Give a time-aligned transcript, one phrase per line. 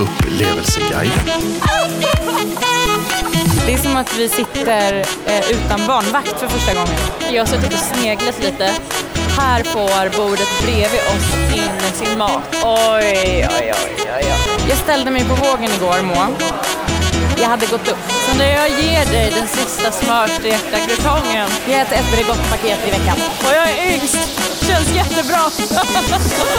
[0.00, 1.10] Upplevelseguiden.
[3.66, 4.94] Det är som att vi sitter
[5.26, 7.00] eh, utan barnvakt för första gången.
[7.32, 8.72] Jag har suttit och sneglat lite.
[9.38, 12.56] Här får bordet bredvid oss in sin mat.
[12.64, 13.72] Oj, oj, oj,
[14.04, 14.24] oj, oj.
[14.68, 16.28] Jag ställde mig på vågen igår, Moa.
[17.40, 18.19] Jag hade gått upp.
[18.30, 23.16] Så när jag ger dig den sista smörstekta krutongen Jag äter ett Bregott-paket i veckan.
[23.38, 24.16] och jag är yngst,
[24.66, 25.38] känns jättebra.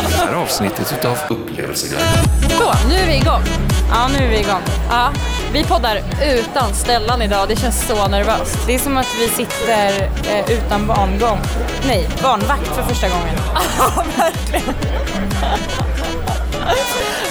[0.09, 2.07] Det här avsnittet utav Upplevelseguiden.
[2.49, 3.41] Så, nu är vi igång.
[3.89, 4.61] Ja, nu är vi igång.
[4.89, 5.11] Ja,
[5.53, 7.47] vi poddar utan Stellan idag.
[7.47, 8.57] Det känns så nervöst.
[8.67, 11.39] Det är som att vi sitter eh, utan barngång.
[11.87, 13.35] Nej, barnvakt för första gången.
[13.77, 14.75] Ja, verkligen.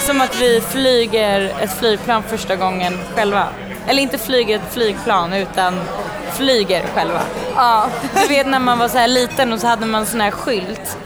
[0.05, 3.47] Som att vi flyger ett flygplan första gången själva.
[3.87, 5.79] Eller inte flyger ett flygplan utan
[6.33, 7.21] flyger själva.
[7.55, 7.87] Ja.
[8.13, 10.97] Du vet när man var så här liten och så hade man sån här skylt.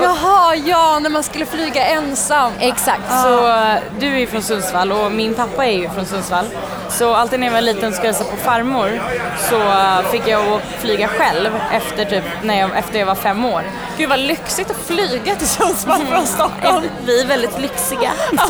[0.00, 2.52] Jaha, ja, när man skulle flyga ensam.
[2.60, 3.02] Exakt.
[3.22, 6.46] Så eh, du är ju från Sundsvall och min pappa är ju från Sundsvall.
[6.88, 9.00] Så alltid när jag var liten och skulle hälsa på farmor
[9.50, 13.62] så eh, fick jag flyga själv efter, typ, när jag, efter jag var fem år.
[13.96, 16.86] Gud vad lyxigt att flyga till Sundsvall från Stockholm.
[17.04, 18.10] Vi är väldigt lyxiga.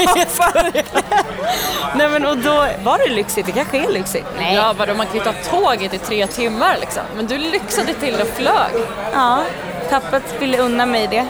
[1.94, 4.26] Nej men och då var det lyxigt, det kanske är lyxigt.
[4.38, 4.54] Nej.
[4.54, 7.02] Ja, vadå, man kan ju ta tåget i tre timmar liksom.
[7.16, 8.72] Men du lyxade till och flög.
[9.12, 9.42] Ja,
[9.91, 11.27] tappet ville unna mig det.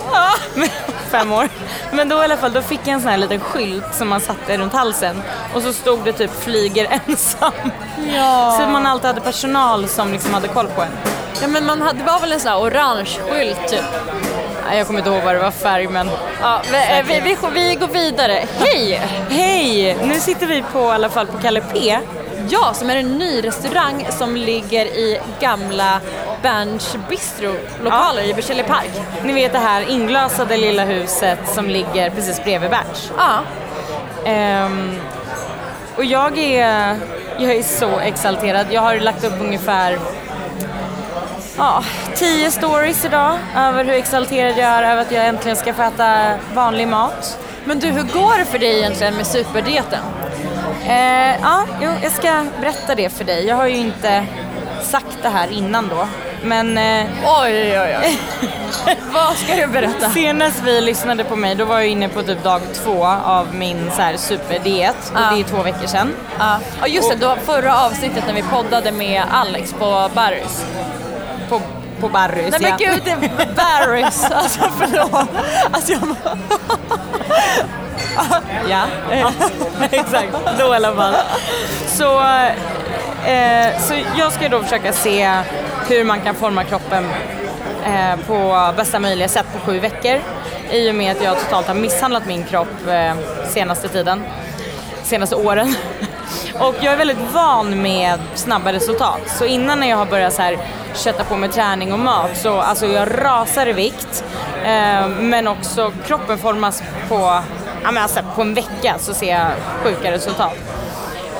[1.11, 1.49] Fem år.
[1.93, 4.21] Men då i alla fall, då fick jag en sån här liten skylt som man
[4.21, 5.23] satte runt halsen.
[5.55, 7.53] Och så stod det typ flyger ensam.
[8.17, 8.57] Ja.
[8.61, 10.93] Så man alltid hade personal som liksom hade koll på en.
[11.43, 13.85] Ja, men man hade, det var väl en sån här orange skylt typ.
[14.73, 16.11] Jag kommer inte ihåg vad det var färg men...
[16.41, 18.45] Ja, vi, eh, vi, vi, vi går vidare.
[18.59, 19.01] Hej!
[19.31, 19.97] Hej!
[20.03, 21.99] Nu sitter vi på i alla fall på Kalle P.
[22.51, 26.01] Ja, som är en ny restaurang som ligger i gamla
[26.43, 27.55] Berns Bistro
[27.85, 28.91] lokaler i Berzelii park.
[29.25, 33.13] Ni vet det här inglasade lilla huset som ligger precis bredvid Berts.
[33.17, 33.41] Ja.
[34.25, 34.95] Ehm,
[35.97, 36.97] och jag är,
[37.39, 38.67] jag är så exalterad.
[38.71, 39.99] Jag har lagt upp ungefär
[41.57, 45.83] ja, tio stories idag över hur exalterad jag är över att jag äntligen ska få
[45.83, 47.39] äta vanlig mat.
[47.65, 50.01] Men du, hur går det för dig egentligen med superdieten?
[50.87, 53.47] Eh, ja, jo, jag ska berätta det för dig.
[53.47, 54.27] Jag har ju inte
[54.83, 56.09] sagt det här innan då.
[56.43, 57.07] Men eh,
[57.43, 58.19] Oj, oj, oj.
[59.13, 60.11] Vad ska du berätta?
[60.11, 63.91] senast vi lyssnade på mig, då var jag inne på typ dag två av min
[63.97, 65.13] så här superdiet.
[65.15, 66.15] Och det är två veckor sedan.
[66.39, 67.17] Ja, ja, just det.
[67.17, 70.65] Då förra avsnittet när vi poddade med Alex på Barrys.
[71.49, 71.61] På,
[72.01, 72.77] på Barrys, Nej men ja.
[72.79, 74.25] gud, det är Barrys.
[74.31, 75.29] Alltså förlåt.
[75.73, 76.17] Alltså jag...
[78.71, 78.87] Ja,
[79.91, 80.29] exakt.
[80.59, 81.15] Då i alla fall.
[81.87, 82.21] Så,
[83.31, 85.43] eh, så jag ska då försöka se
[85.89, 87.07] hur man kan forma kroppen
[87.85, 90.21] eh, på bästa möjliga sätt på sju veckor.
[90.71, 93.15] I och med att jag totalt har misshandlat min kropp eh,
[93.49, 94.25] senaste tiden.
[95.03, 95.75] Senaste åren.
[96.61, 99.21] Och jag är väldigt van med snabba resultat.
[99.27, 100.59] Så innan när jag har börjat så här
[100.95, 104.25] kötta på med träning och mat så alltså jag rasar i vikt.
[104.65, 107.41] Eh, men också kroppen formas på,
[107.83, 109.49] ja, men alltså på en vecka så ser jag
[109.83, 110.55] sjuka resultat.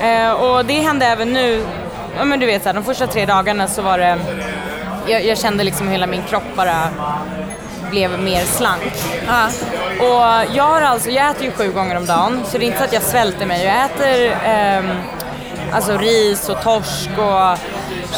[0.01, 1.65] Eh, och det hände även nu,
[2.17, 4.17] ja men du vet så här, de första tre dagarna så var det,
[5.07, 6.89] jag, jag kände liksom hela min kropp bara
[7.89, 8.93] blev mer slank.
[9.27, 9.47] Ja.
[9.99, 12.77] Och jag har alltså, jag äter ju sju gånger om dagen så det är inte
[12.77, 13.65] så att jag svälter mig.
[13.65, 14.89] Jag äter ehm,
[15.73, 17.57] alltså ris och torsk och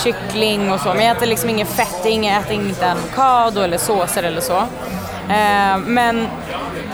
[0.03, 4.23] kyckling och så men jag äter liksom inget fett, jag äter inte avokado eller såser
[4.23, 4.63] eller så.
[5.29, 6.27] Ehm, men,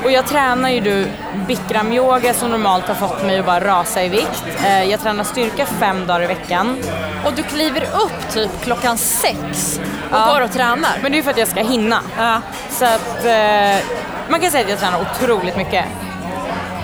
[0.08, 1.08] och jag tränar ju du
[1.48, 4.44] bikramyoga som normalt har fått mig att bara rasa i vikt.
[4.66, 6.78] Eh, jag tränar styrka fem dagar i veckan.
[7.26, 9.80] Och du kliver upp typ klockan sex
[10.12, 10.34] och Ja.
[10.34, 11.00] går och tränar.
[11.02, 12.00] Men det är ju för att jag ska hinna.
[12.18, 12.42] Ja.
[12.70, 13.86] Så att eh,
[14.30, 15.86] man kan säga att jag tränar otroligt mycket.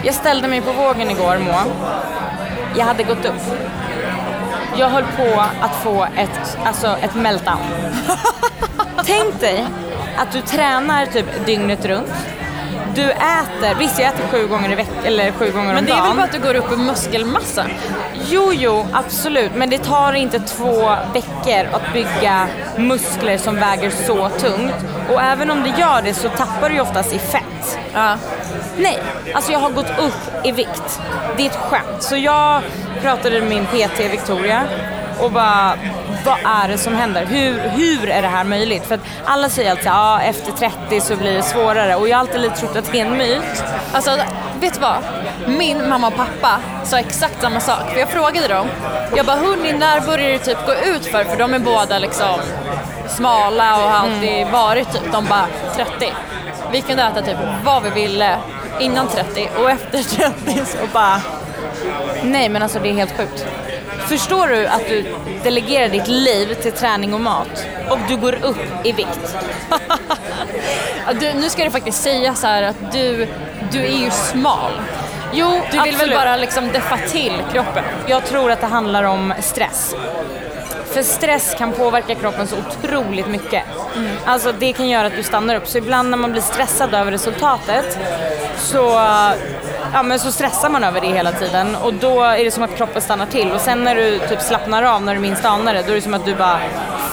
[0.04, 1.64] Jag ställde mig på vågen igår, Moa.
[2.78, 3.42] Jag hade gått upp.
[4.78, 7.60] Jag höll på att få ett, alltså ett meltdown.
[9.06, 9.66] Tänk dig
[10.18, 12.12] att du tränar typ dygnet runt.
[12.96, 15.92] Du äter, visst jag äter sju gånger i veckan, eller sju gånger Men om det
[15.92, 16.08] är dagen.
[16.08, 17.66] väl bara att du går upp i muskelmassa?
[18.30, 19.52] Jo, jo, absolut.
[19.56, 22.48] Men det tar inte två veckor att bygga
[22.78, 24.74] muskler som väger så tungt.
[25.14, 27.80] Och även om det gör det så tappar du ju oftast i fett.
[27.94, 28.16] Ja.
[28.78, 29.00] Nej,
[29.34, 31.00] alltså jag har gått upp i vikt.
[31.38, 32.04] Det är ett skämt.
[32.04, 32.62] Så jag
[33.02, 34.64] pratade med min PT Victoria
[35.20, 35.74] och bara,
[36.26, 37.26] vad är det som händer?
[37.26, 38.86] Hur, hur är det här möjligt?
[38.86, 42.18] För att alla säger alltid att ja, efter 30 så blir det svårare och jag
[42.18, 43.64] har alltid lite trott att det är en myt.
[43.92, 44.18] Alltså,
[44.60, 44.98] vet du vad?
[45.48, 47.92] Min mamma och pappa sa exakt samma sak.
[47.92, 48.68] För jag frågade dem,
[49.16, 51.24] jag bara hörni, när börjar det typ gå ut för?
[51.24, 52.40] För de är båda liksom
[53.08, 56.14] smala och har alltid varit typ, de bara 30.
[56.72, 58.38] Vi kunde äta typ vad vi ville
[58.80, 61.22] innan 30 och efter 30 så bara
[62.24, 63.46] Nej men alltså det är helt sjukt.
[64.14, 65.06] Förstår du att du
[65.44, 69.36] delegerar ditt liv till träning och mat och du går upp i vikt?
[71.20, 73.28] Du, nu ska det faktiskt sägas så här att du,
[73.72, 74.72] du är ju smal.
[75.34, 76.16] Jo, Du vill väl absolut.
[76.16, 77.84] bara liksom deffa till kroppen?
[78.08, 79.96] Jag tror att det handlar om stress.
[80.94, 83.64] För stress kan påverka kroppen så otroligt mycket.
[84.26, 85.68] Alltså det kan göra att du stannar upp.
[85.68, 88.00] Så ibland när man blir stressad över resultatet
[88.58, 88.78] så,
[89.94, 92.78] ja, men så stressar man över det hela tiden och då är det som att
[92.78, 93.52] kroppen stannar till.
[93.52, 96.02] Och sen när du typ slappnar av när du minst anar det, då är det
[96.02, 96.60] som att du bara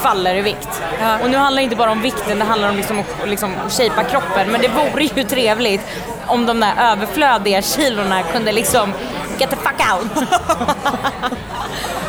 [0.01, 0.81] faller i vikt.
[1.01, 1.19] Ja.
[1.23, 4.03] Och nu handlar det inte bara om vikten, det handlar om liksom att liksom shapea
[4.03, 4.51] kroppen.
[4.51, 5.81] Men det vore ju trevligt
[6.27, 8.93] om de där överflödiga kilorna kunde liksom
[9.39, 10.27] get the fuck out.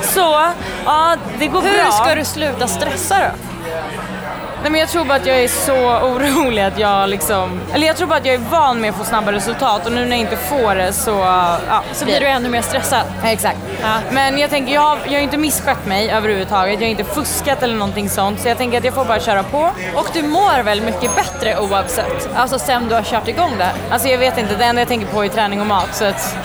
[0.02, 0.40] Så,
[0.84, 1.92] ja det går Hur bra.
[1.92, 3.30] ska du sluta stressa då?
[4.62, 7.96] Nej men jag tror bara att jag är så orolig att jag liksom, eller jag
[7.96, 10.18] tror bara att jag är van med att få snabba resultat och nu när jag
[10.18, 11.10] inte får det så,
[11.68, 11.82] ja.
[11.92, 13.06] Så blir du ännu mer stressad.
[13.22, 13.58] Ja, Exakt.
[14.10, 17.74] Men jag tänker, jag, jag har inte misskött mig överhuvudtaget, jag har inte fuskat eller
[17.74, 19.70] någonting sånt så jag tänker att jag får bara köra på.
[19.94, 22.28] Och du mår väl mycket bättre oavsett?
[22.34, 23.74] Alltså sen du har kört igång det här.
[23.90, 26.36] Alltså jag vet inte, det enda jag tänker på är träning och mat så att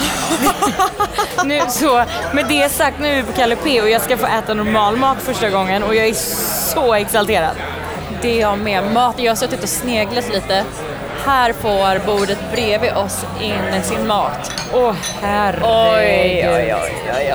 [1.46, 2.04] nu, så,
[2.34, 4.98] med det sagt, nu är vi på Kalle P och jag ska få äta normal
[4.98, 6.14] mat första gången och jag är
[6.74, 7.56] så exalterad.
[8.22, 8.84] Det är jag med.
[8.94, 10.64] Mat, jag har suttit och sneglat lite.
[11.26, 14.52] Här får bordet bredvid oss in sin mat.
[14.74, 16.50] Åh herregud.
[16.54, 16.76] oj, oj,
[17.18, 17.34] oj.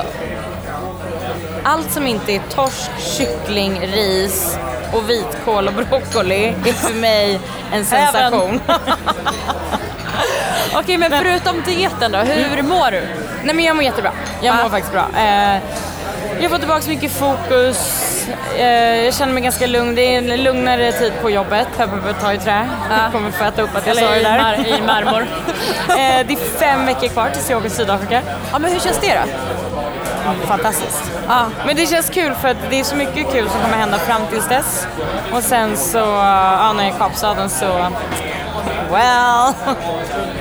[1.64, 4.58] Allt som inte är torsk, kyckling, ris
[4.92, 7.40] och vitkål och broccoli är för mig
[7.72, 8.60] en sensation.
[10.74, 13.02] Okej, men förutom dieten då, hur mår du?
[13.44, 14.12] Nej men jag mår jättebra.
[14.42, 14.70] Jag mår Ja.
[14.70, 15.06] faktiskt bra.
[15.16, 15.58] Eh,
[16.40, 17.78] jag får tillbaka mycket fokus.
[18.56, 19.94] Eh, jag känner mig ganska lugn.
[19.94, 21.68] Det är en lugnare tid på jobbet.
[21.76, 22.68] Peppar på ta i trä.
[22.90, 24.38] Jag kommer få äta upp att jag sa det där.
[24.38, 25.20] mar- i marmor.
[25.88, 28.22] eh, det är fem veckor kvar tills jag åker till Sydafrika.
[28.52, 30.46] Ja, men hur känns det då?
[30.46, 31.02] Fantastiskt.
[31.28, 31.46] Ja.
[31.66, 34.22] Men det känns kul för att det är så mycket kul som kommer hända fram
[34.30, 34.86] tills dess.
[35.32, 37.86] Och sen så, ja, när jag är i Kapstaden så,
[38.92, 39.54] well.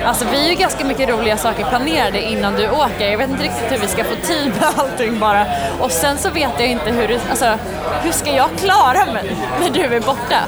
[0.04, 3.10] Alltså vi har ju ganska mycket roliga saker planerade innan du åker.
[3.10, 5.46] Jag vet inte riktigt hur vi ska få tid med allting bara.
[5.80, 7.58] Och sen så vet jag inte hur du, alltså
[8.02, 10.38] hur ska jag klara mig när du är borta?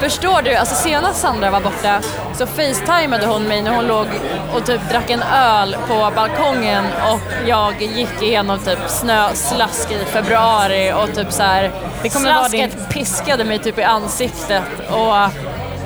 [0.00, 0.54] Förstår du?
[0.54, 2.00] Alltså senast Sandra var borta
[2.34, 4.06] så facetimade hon mig när hon låg
[4.54, 10.92] och typ drack en öl på balkongen och jag gick igenom typ snöslask i februari
[10.92, 11.70] och typ så här
[12.02, 15.14] Det kommer vara slasket din- piskade mig typ i ansiktet och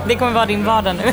[0.09, 1.13] Det kommer vara din vardag nu.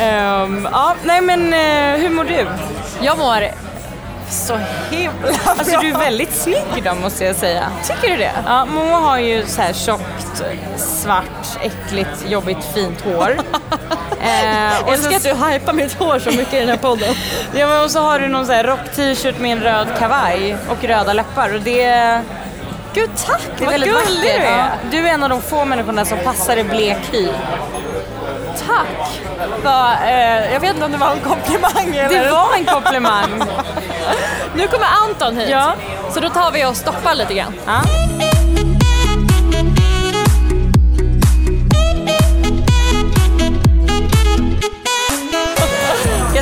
[0.00, 2.46] Ehm, ja, nej men eh, hur mår du?
[3.00, 3.44] jag mår
[4.30, 4.58] så
[4.90, 5.30] himla bra.
[5.58, 7.70] Alltså du är väldigt snygg idag måste jag säga.
[7.86, 8.32] Tycker du det?
[8.46, 10.42] Ja, Moa har ju så här tjockt,
[10.76, 13.36] svart, äckligt, jobbigt, fint hår.
[14.24, 17.14] Eh, och Jag älskar att du hypar mitt hår så mycket i den här podden.
[17.54, 20.84] ja, men och så har du någon så här rock-t-shirt med en röd kavaj och
[20.84, 22.20] röda läppar och det,
[22.94, 24.70] Gud tack, det är vad väldigt gullig du är.
[24.90, 27.28] Du är en av de få människorna som passar i blek hy.
[28.66, 29.20] Tack.
[29.64, 32.24] Va, eh, jag vet inte om det var en komplimang eller?
[32.24, 33.28] Det var en komplimang.
[34.54, 35.48] Nu kommer Anton hit.
[35.50, 35.74] Ja.
[36.10, 37.54] Så då tar vi och stoppar lite grann.
[37.66, 37.80] Ja.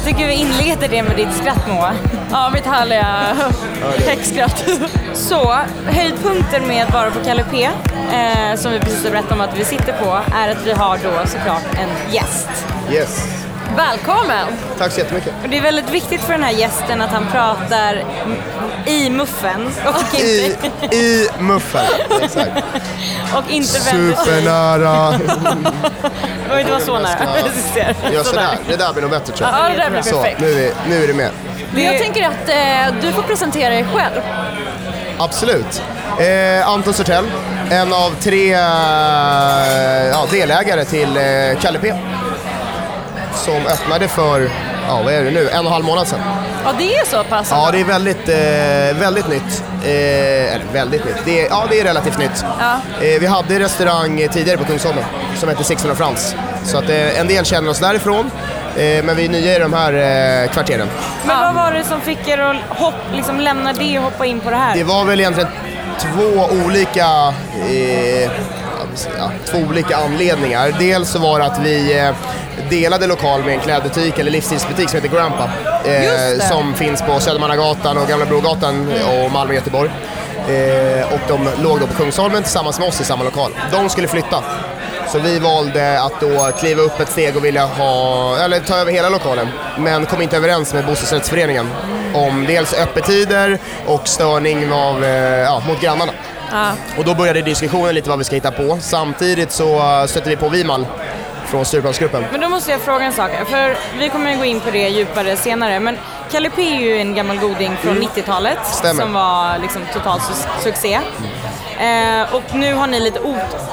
[0.01, 1.93] Jag tycker vi inleder det med ditt skratt Moa.
[2.31, 3.07] Ja, mitt härliga
[4.07, 4.65] häxskratt.
[5.15, 9.41] Så, höjdpunkten med att vara på Kalle P, eh, som vi precis har berättat om
[9.41, 12.49] att vi sitter på, är att vi har då såklart en gäst.
[12.93, 13.47] Yes.
[13.77, 14.47] Välkommen!
[14.79, 15.33] Tack så jättemycket.
[15.43, 18.05] Och det är väldigt viktigt för den här gästen att han pratar
[18.87, 21.85] i muffen och I, inte, i muffen.
[22.23, 22.51] Exakt.
[23.37, 23.69] och inte.
[23.69, 25.11] Supernära.
[26.65, 27.19] Det var så nära.
[28.13, 28.59] Gör sådär.
[28.69, 29.73] Det där blir nog bättre tror Ja, jag.
[29.79, 30.41] det där blir Så, perfekt.
[30.41, 31.31] nu är, nu är det med.
[31.75, 34.21] Men jag tänker att eh, du får presentera dig själv.
[35.19, 35.83] Absolut.
[36.21, 37.25] Eh, Anton Sortell,
[37.71, 38.61] en av tre eh,
[40.11, 41.95] ja, delägare till eh, Kalle P.
[43.35, 44.51] Som öppnade för,
[44.89, 46.21] ja vad är det nu, en och en halv månad sedan.
[46.65, 47.49] Ja, det är så pass.
[47.51, 49.65] Ja, det är väldigt, eh, väldigt nytt.
[49.83, 51.17] Eh, eller väldigt nytt.
[51.25, 52.45] Det är, ja, det är relativt nytt.
[52.61, 52.73] Ja.
[53.07, 55.05] Eh, vi hade restaurang tidigare på Kungsholmen
[55.37, 56.35] som hette Sixten och Frans.
[56.65, 58.31] Så att eh, en del känner oss därifrån.
[58.77, 60.89] Eh, men vi är nya i de här eh, kvarteren.
[61.27, 64.41] Men vad var det som fick er att hopp, liksom lämna det och hoppa in
[64.41, 64.75] på det här?
[64.77, 65.51] Det var väl egentligen
[65.99, 67.35] två olika,
[67.69, 68.31] eh,
[69.51, 70.75] två olika anledningar.
[70.79, 72.13] Dels så var det att vi,
[72.69, 75.51] delade lokal med en klädbutik eller livsstilsbutik som heter Grandpa.
[75.85, 79.91] Eh, som finns på Södermannagatan och Gamla Brogatan och Malmö och Göteborg.
[80.49, 83.51] Eh, och de låg då på Kungsholmen tillsammans med oss i samma lokal.
[83.73, 84.45] De skulle flytta.
[85.13, 88.93] Så vi valde att då kliva upp ett steg och vilja ha, eller ta över
[88.93, 89.49] hela lokalen.
[89.79, 91.71] Men kom inte överens med bostadsrättsföreningen
[92.15, 96.13] om dels öppettider och störning av, eh, ja, mot grannarna.
[96.53, 96.73] Ja.
[96.99, 98.79] Och då började diskussionen lite vad vi ska hitta på.
[98.81, 100.87] Samtidigt så eh, stötte vi på Vimal
[101.51, 102.25] från Stureplansgruppen.
[102.33, 105.37] Men då måste jag fråga en sak, för vi kommer gå in på det djupare
[105.37, 105.99] senare, men
[106.33, 108.73] Kalle P är ju en gammal goding från 90-talet Mm.
[108.73, 109.03] Stämmer.
[109.03, 110.95] som var liksom total su- succé.
[111.79, 113.21] Eh, och nu har ni lite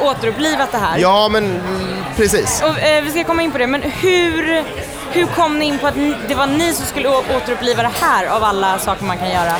[0.01, 0.97] återupplivat det här.
[0.97, 2.61] Ja, men mm, precis.
[2.63, 4.63] Och, eh, vi ska komma in på det, men hur,
[5.11, 5.95] hur kom ni in på att
[6.27, 9.53] det var ni som skulle återuppliva det här av alla saker man kan göra?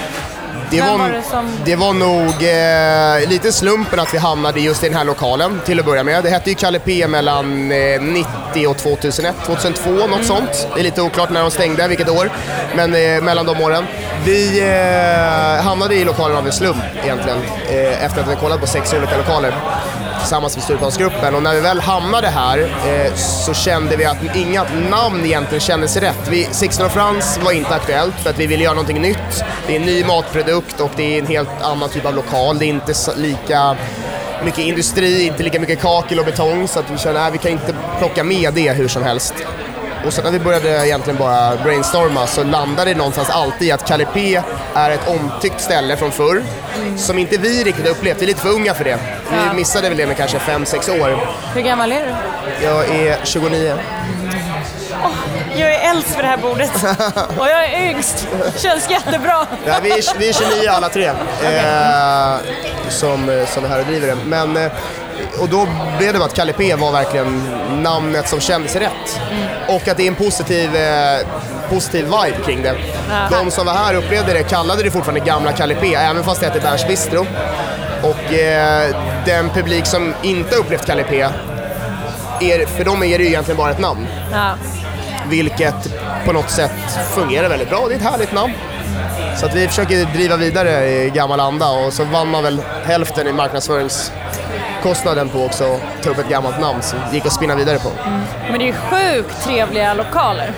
[0.70, 2.28] Det var, var det som- det var nog
[3.24, 6.24] eh, lite slumpen att vi hamnade just i den här lokalen till att börja med.
[6.24, 10.68] Det hette ju Kalle P mellan eh, 90 och 2001, 2002 något sånt.
[10.74, 12.30] Det är lite oklart när de stängde, vilket år,
[12.76, 13.84] men eh, mellan de åren.
[14.26, 17.38] Vi eh, hamnade i lokalen av en slump egentligen,
[17.70, 19.54] eh, efter att vi kollat på sex olika lokaler
[20.28, 24.66] tillsammans med Stureplansgruppen och när vi väl hamnade här eh, så kände vi att inga
[24.90, 26.28] namn egentligen kändes rätt.
[26.30, 29.44] Vi, Sixten och Frans var inte aktuellt för att vi ville göra någonting nytt.
[29.68, 32.60] Det är en ny matprodukt och det är en helt annan typ av lokal.
[32.60, 33.76] Det är inte så, lika
[34.44, 37.52] mycket industri, inte lika mycket kakel och betong så att vi kände att vi kan
[37.52, 39.34] inte plocka med det hur som helst.
[40.06, 43.92] Och sen när vi började egentligen bara brainstorma så landade det någonstans alltid i att
[44.14, 44.42] P
[44.76, 46.44] är ett omtyckt ställe från förr
[46.98, 48.18] som inte vi riktigt upplevt.
[48.20, 48.98] Vi är lite för unga för det.
[49.32, 49.54] Vi Ja.
[49.54, 51.20] missade väl det med kanske 5-6 år.
[51.54, 52.14] Hur gammal är du?
[52.66, 53.74] Jag är 29.
[55.56, 56.72] Jag är äldst vid det här bordet.
[57.40, 58.28] Och jag är yngst.
[58.58, 59.46] Känns jättebra.
[59.66, 61.06] Ja, vi, är, vi är 29 alla tre
[61.44, 62.36] eh,
[62.90, 64.18] som, som är här och driver det.
[64.26, 64.72] Men, eh,
[65.40, 65.68] och då
[65.98, 67.42] blev det bara att Kalle P var verkligen
[67.84, 69.20] namnet som kändes rätt.
[69.68, 71.20] Och att det är en positiv, eh,
[71.70, 72.76] positiv vibe kring det.
[73.32, 76.48] De som var här upplevde det kallade det fortfarande gamla Kalle P, även fast det
[76.48, 77.26] hette Berns Bistro.
[78.02, 81.28] Och eh, den publik som inte upplevt Kalle P,
[82.42, 84.08] är, för dem är det ju egentligen bara ett namn.
[84.32, 84.52] Ja.
[85.30, 85.76] Vilket
[86.26, 86.72] på något sätt
[87.16, 87.86] fungerar väldigt bra.
[87.88, 88.54] Det är ett härligt namn.
[89.40, 93.28] Så att vi försöker driva vidare i gammal anda och så vann man väl hälften
[93.28, 93.34] i
[94.84, 97.90] marknadsföringskostnaden på också att ta upp ett gammalt namn som gick att spinna vidare på.
[98.50, 100.52] Men det är ju sjukt trevliga lokaler.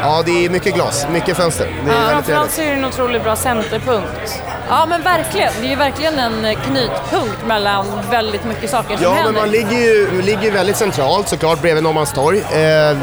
[0.00, 1.66] Ja, det är mycket glas, mycket fönster.
[1.84, 4.42] Det är väldigt Framförallt så är det en otroligt bra centerpunkt.
[4.68, 5.52] Ja men verkligen.
[5.60, 9.40] Det är ju verkligen en knutpunkt mellan väldigt mycket saker som Ja, men händer.
[9.40, 12.38] man ligger ju ligger väldigt centralt såklart bredvid Norrmalmstorg.
[12.38, 12.96] Eh,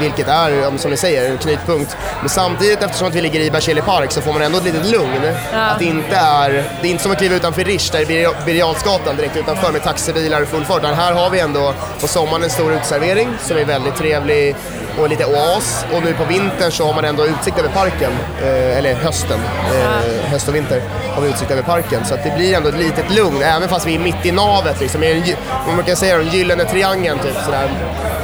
[0.00, 1.96] vilket är, ja, som ni säger, en knutpunkt.
[2.20, 4.90] Men samtidigt, eftersom att vi ligger i Berzelii park, så får man ändå ett litet
[4.90, 5.34] lugn.
[5.52, 6.50] Att det inte är,
[6.82, 10.42] det är inte som att kliva utanför Rish, där är Birger direkt utanför med taxibilar
[10.42, 10.84] och full fart.
[10.84, 14.56] Här har vi ändå på sommaren en stor uteservering som är väldigt trevlig
[15.00, 15.84] och lite oas.
[15.94, 18.12] Och nu på vintern så har man ändå utsikt över parken,
[18.42, 19.40] eh, eller hösten,
[19.74, 20.82] eh, höst och vinter
[21.14, 22.04] har vi utsikt över parken.
[22.04, 24.80] Så att det blir ändå ett litet lugn, även fast vi är mitt i navet.
[24.80, 25.22] Liksom, en,
[25.66, 27.70] man brukar säga den gyllene triangeln typ sådär,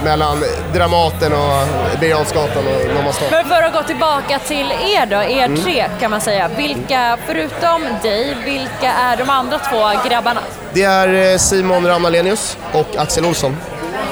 [0.05, 1.67] mellan Dramaten och
[2.01, 2.25] Birger och
[2.95, 3.31] Norrmalmstorg.
[3.31, 5.63] Men för att gå tillbaka till er då, er Mm.
[5.65, 6.51] tre kan man säga.
[6.57, 10.41] Vilka, förutom dig, vilka är de andra två grabbarna?
[10.73, 13.57] Det är eh, Simon Ramnalenius och Axel Olsson.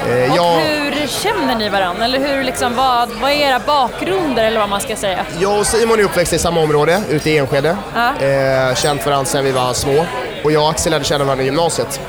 [0.09, 0.61] Eh, Och Jag,
[1.03, 2.05] hur känner ni varandra?
[2.05, 5.25] Eller hur, liksom, vad, vad är era bakgrunder eller vad man ska säga?
[5.39, 7.77] jag och Simon är uppväxta i samma område, ute i Enskede.
[7.95, 8.25] Ja.
[8.25, 10.05] Eh, känt varandra sedan vi var små.
[10.43, 12.01] Och jag och Axel lärde känna varandra i gymnasiet.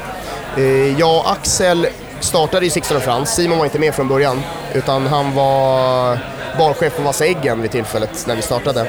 [0.57, 1.87] Eh, jag och Axel
[2.21, 3.35] startade i Sixten och Frans.
[3.35, 4.43] Simon var inte med från början,
[4.75, 6.19] utan han var
[6.59, 8.87] barchef på Vassa Äggen vid tillfället när vi startade.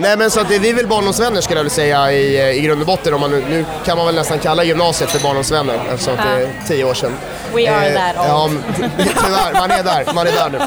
[0.00, 2.60] Nej men så att det, vi är väl barndomsvänner skulle jag vilja säga i, i
[2.60, 3.14] grund och botten.
[3.14, 6.42] Om man, nu, nu kan man väl nästan kalla gymnasiet för barndomsvänner eftersom att det
[6.44, 7.12] är tio år sedan.
[7.54, 8.62] We are Eh, that old.
[8.78, 10.58] Ja, tyvärr, man är där, man är där nu.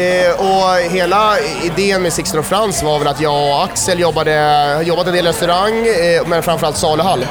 [0.00, 4.82] Eh, och hela idén med Sixten och Frans var väl att jag och Axel jobbade,
[4.84, 7.26] jobbade en del i restaurang, eh, men framförallt saluhall.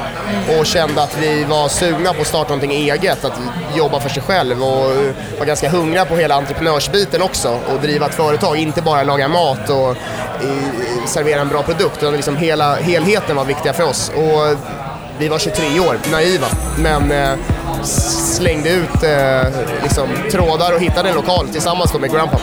[0.58, 3.40] Och kände att vi var sugna på att starta någonting eget, att
[3.76, 8.06] jobba för sig själv och eh, var ganska hungriga på hela entreprenörsbiten också och driva
[8.06, 9.96] ett företag, inte bara laga mat och eh,
[11.06, 14.12] servera en bra produkt, utan liksom hela helheten var viktiga för oss.
[14.14, 14.56] Och
[15.18, 16.46] vi var 23 år, naiva,
[16.78, 17.34] men eh,
[17.82, 19.42] slängde ut eh,
[19.82, 22.38] liksom, trådar och hittade en lokal tillsammans med Grandpa.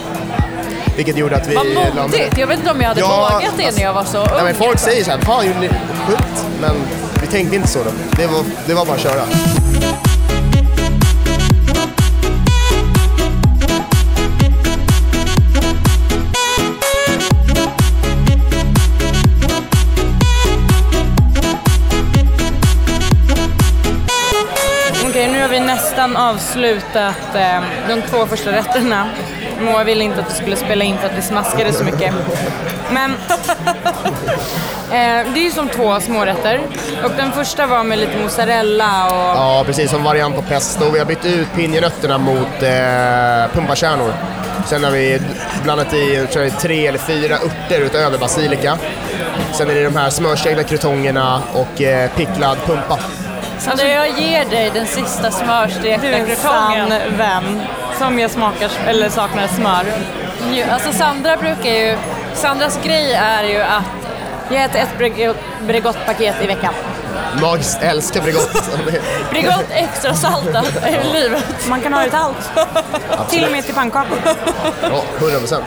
[0.95, 2.37] Vilket gjorde att vi Vad modigt!
[2.37, 4.27] Jag vet inte om jag hade Ja, vågat det alltså- när jag var så ung.
[4.37, 5.69] Ja, men folk säger så här, fan gjorde ni
[6.07, 6.45] sjukt?
[6.61, 6.75] Men
[7.21, 7.91] vi tänkte inte så då.
[8.17, 9.23] Det var, det var bara att köra.
[26.29, 29.09] Avslutat eh, de två första rätterna.
[29.61, 32.13] Moa ville inte att vi skulle spela in för att vi smaskade så mycket.
[32.91, 33.11] Men
[34.91, 36.61] eh, det är ju som två smårätter.
[37.03, 40.91] Och den första var med lite mozzarella och Ja, precis som variant på pesto.
[40.91, 44.13] Vi har bytt ut pinjenötterna mot eh, pumpakärnor.
[44.65, 45.21] Sen har vi
[45.63, 48.77] blandat i tror jag, tre eller fyra örter utöver basilika.
[49.53, 52.99] Sen är det de här smörstekta krutongerna och eh, picklad pumpa.
[53.63, 57.17] Så jag ger dig den sista du smörstekta är en sann krutongen.
[57.17, 57.61] vän.
[57.97, 59.83] Som jag smakar, eller saknar smör.
[60.53, 61.97] Ju- Alltså Sandra brukar ju,
[62.33, 63.83] Sandras grej är ju att
[64.49, 66.73] Jag äter ett Bregott- Bregottpaket i veckan.
[67.41, 68.63] Magiskt, älskar Bregott.
[69.31, 71.43] Bregott extra salta i livet.
[71.69, 72.49] Man kan ha det till allt.
[73.29, 74.17] till och med till pannkakor.
[74.81, 75.63] ja, 100 procent.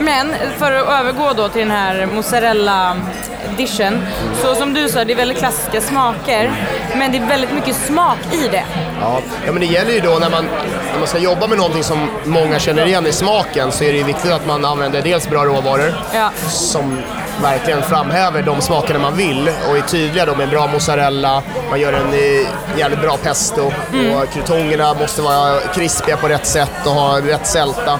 [0.00, 4.06] Men för att övergå då till den här mozzarella-dishen.
[4.42, 6.52] Så som du sa, det är väldigt klassiska smaker.
[6.96, 8.64] Men det är väldigt mycket smak i det.
[9.00, 9.20] Ja.
[9.46, 10.44] ja, men det gäller ju då när man,
[10.92, 13.98] när man ska jobba med någonting som många känner igen i smaken så är det
[13.98, 16.30] ju viktigt att man använder dels bra råvaror Ja.
[16.48, 16.98] som
[17.42, 21.92] verkligen framhäver de smakerna man vill och är tydliga då med bra mozzarella, man gör
[21.92, 27.20] en eh, jävligt bra pesto och krutongerna måste vara krispiga på rätt sätt och ha
[27.20, 27.98] rätt sälta.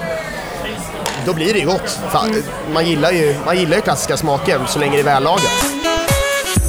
[1.25, 1.99] Då blir det ju gott.
[2.09, 2.43] Fan,
[2.73, 5.65] man, gillar ju, man gillar ju klassiska smaker så länge det är vällagat.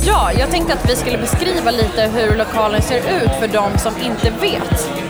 [0.07, 3.95] Ja, jag tänkte att vi skulle beskriva lite hur lokalen ser ut för de som
[4.03, 5.02] inte vet.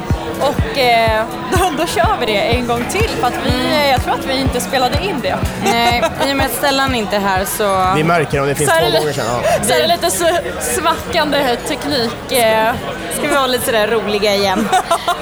[0.43, 4.03] Och eh, då, då kör vi det en gång till för att vi, eh, jag
[4.03, 5.39] tror att vi inte spelade in det.
[5.65, 7.97] Nej, i och med att Stellan inte är här så...
[7.97, 9.25] Vi märker om det finns Så två gånger sedan.
[9.29, 9.65] Ja.
[9.65, 10.29] Så är det lite så
[10.61, 12.33] smackande teknik.
[12.33, 12.73] Eh,
[13.19, 14.69] ska vi vara lite sådär roliga igen.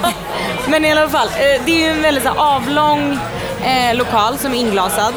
[0.69, 3.19] Men i alla fall, eh, det är ju en väldigt så avlång
[3.65, 5.15] eh, lokal som är inglasad.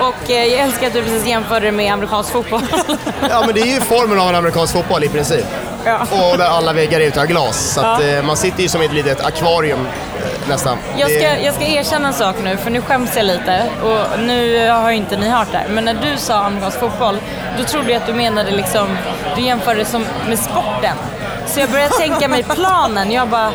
[0.00, 2.62] Och eh, jag älskar att du precis jämförde det med amerikansk fotboll.
[3.30, 5.46] ja, men det är ju formen av en amerikansk fotboll i princip.
[5.84, 5.98] Ja.
[6.32, 7.72] Och där alla väggar är utav glas.
[7.74, 10.78] Så att, eh, man sitter ju som i ett litet akvarium eh, nästan.
[10.96, 13.62] Jag Det- ska, jag ska erkänna en sak nu, för nu skäms jag lite.
[13.82, 15.68] Och nu har ju inte ni hört det här.
[15.68, 17.18] Men när du sa amerikansk fotboll,
[17.58, 18.86] då trodde jag att du menade liksom,
[19.36, 20.96] du jämförde det som med sporten.
[21.46, 23.12] Så jag började tänka mig planen.
[23.12, 23.52] Jag bara,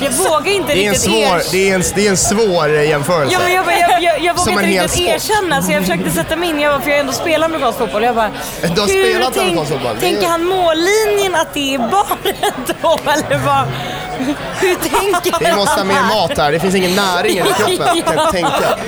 [0.00, 1.42] jag vågar inte Det är, en riktigt svår, erkänna.
[1.52, 3.32] det, är en, det är en svår eh, jämförelse.
[3.32, 6.36] Ja, men jag, bara, jag, jag, jag vågar inte riktigt erkänna så jag försökte sätta
[6.36, 6.60] mig in.
[6.60, 8.02] Jag bara, för jag har ändå spelat amerikansk fotboll.
[8.02, 8.30] Jag bara,
[8.74, 9.96] Du har spelat tänk- amerikansk fotboll?
[10.00, 12.98] Tänker han mållinjen att det är baren då?
[13.12, 13.64] Eller vad?
[14.60, 17.96] Hur tänker Vi måste ha mer mat här, det finns ingen näring i kroppen.
[17.96, 18.02] Ja.
[18.04, 18.78] Kan jag tänka.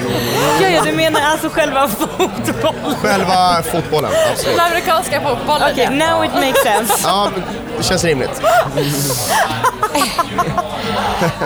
[0.61, 2.97] Ja, ja, du menar alltså själva fotbollen?
[3.03, 4.57] Själva fotbollen, absolut.
[4.57, 5.69] den amerikanska fotbollen.
[5.73, 6.93] Okej, now it makes sense.
[7.05, 7.31] Ja,
[7.79, 8.43] det känns rimligt.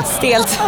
[0.18, 0.60] Stelt.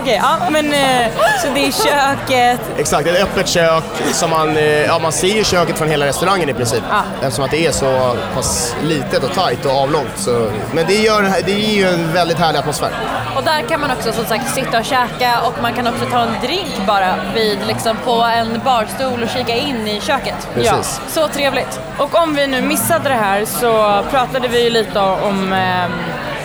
[0.00, 1.12] Okej, ja men eh,
[1.42, 2.60] så det är köket.
[2.78, 3.84] Exakt, ett öppet kök.
[4.12, 6.82] Som man, eh, ja, man ser ju köket från hela restaurangen i princip.
[6.90, 7.02] Ja.
[7.22, 10.12] Eftersom att det är så pass litet och tajt och avlångt.
[10.16, 12.90] Så, men det, gör, det ger ju en väldigt härlig atmosfär.
[13.36, 16.20] Och där kan man också som sagt sitta och käka och man kan också ta
[16.20, 20.48] en drink bara vid, liksom, på en barstol och kika in i köket.
[20.54, 21.00] Precis.
[21.08, 21.80] Så trevligt.
[21.98, 25.86] Och om vi nu missade det här så pratade vi ju lite om eh,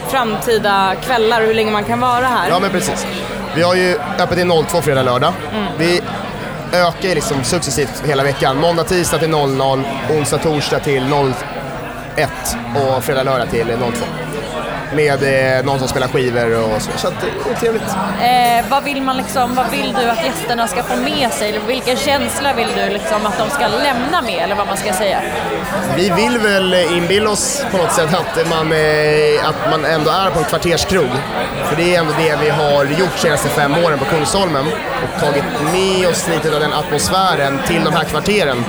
[0.09, 2.49] framtida kvällar och hur länge man kan vara här.
[2.49, 3.07] Ja, men precis.
[3.55, 5.33] Vi har ju öppet till 02 fredag, lördag.
[5.77, 6.01] Vi
[6.73, 8.57] ökar liksom successivt hela veckan.
[8.57, 11.03] Måndag, tisdag till 00, onsdag, torsdag till
[12.15, 12.29] 01
[12.75, 14.26] och fredag, lördag till 02.
[14.93, 16.91] Med eh, någon som spelar skivor och så.
[16.97, 17.83] Så att det är trevligt.
[18.21, 21.59] Eh, vad, vill man liksom, vad vill du att gästerna ska få med sig?
[21.67, 24.43] Vilken känsla vill du liksom att de ska lämna med?
[24.43, 25.21] Eller vad man ska säga.
[25.95, 30.29] Vi vill väl inbilla oss på något sätt att man, eh, att man ändå är
[30.29, 31.09] på en kvarterskrog.
[31.65, 34.65] För det är ändå det vi har gjort de senaste fem åren på Kungsholmen
[35.03, 38.65] och tagit med oss lite av den atmosfären till de här kvarteren.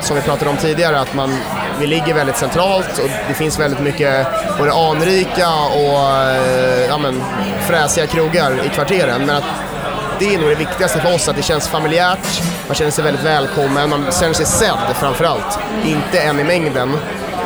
[0.00, 1.38] Som vi pratade om tidigare, att man,
[1.80, 4.26] vi ligger väldigt centralt och det finns väldigt mycket
[4.58, 7.22] både anrika och eh, ja, men,
[7.66, 9.26] fräsiga krogar i kvarteren.
[9.26, 9.44] Men att
[10.18, 13.24] det är nog det viktigaste för oss, att det känns familjärt, man känner sig väldigt
[13.24, 15.58] välkommen, man känner sig sedd framförallt.
[15.84, 16.92] Inte en i mängden.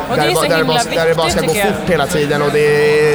[0.09, 1.67] Och det är där, så bara- där, det bara, där det bara ska gå jag.
[1.67, 2.59] fort hela tiden och det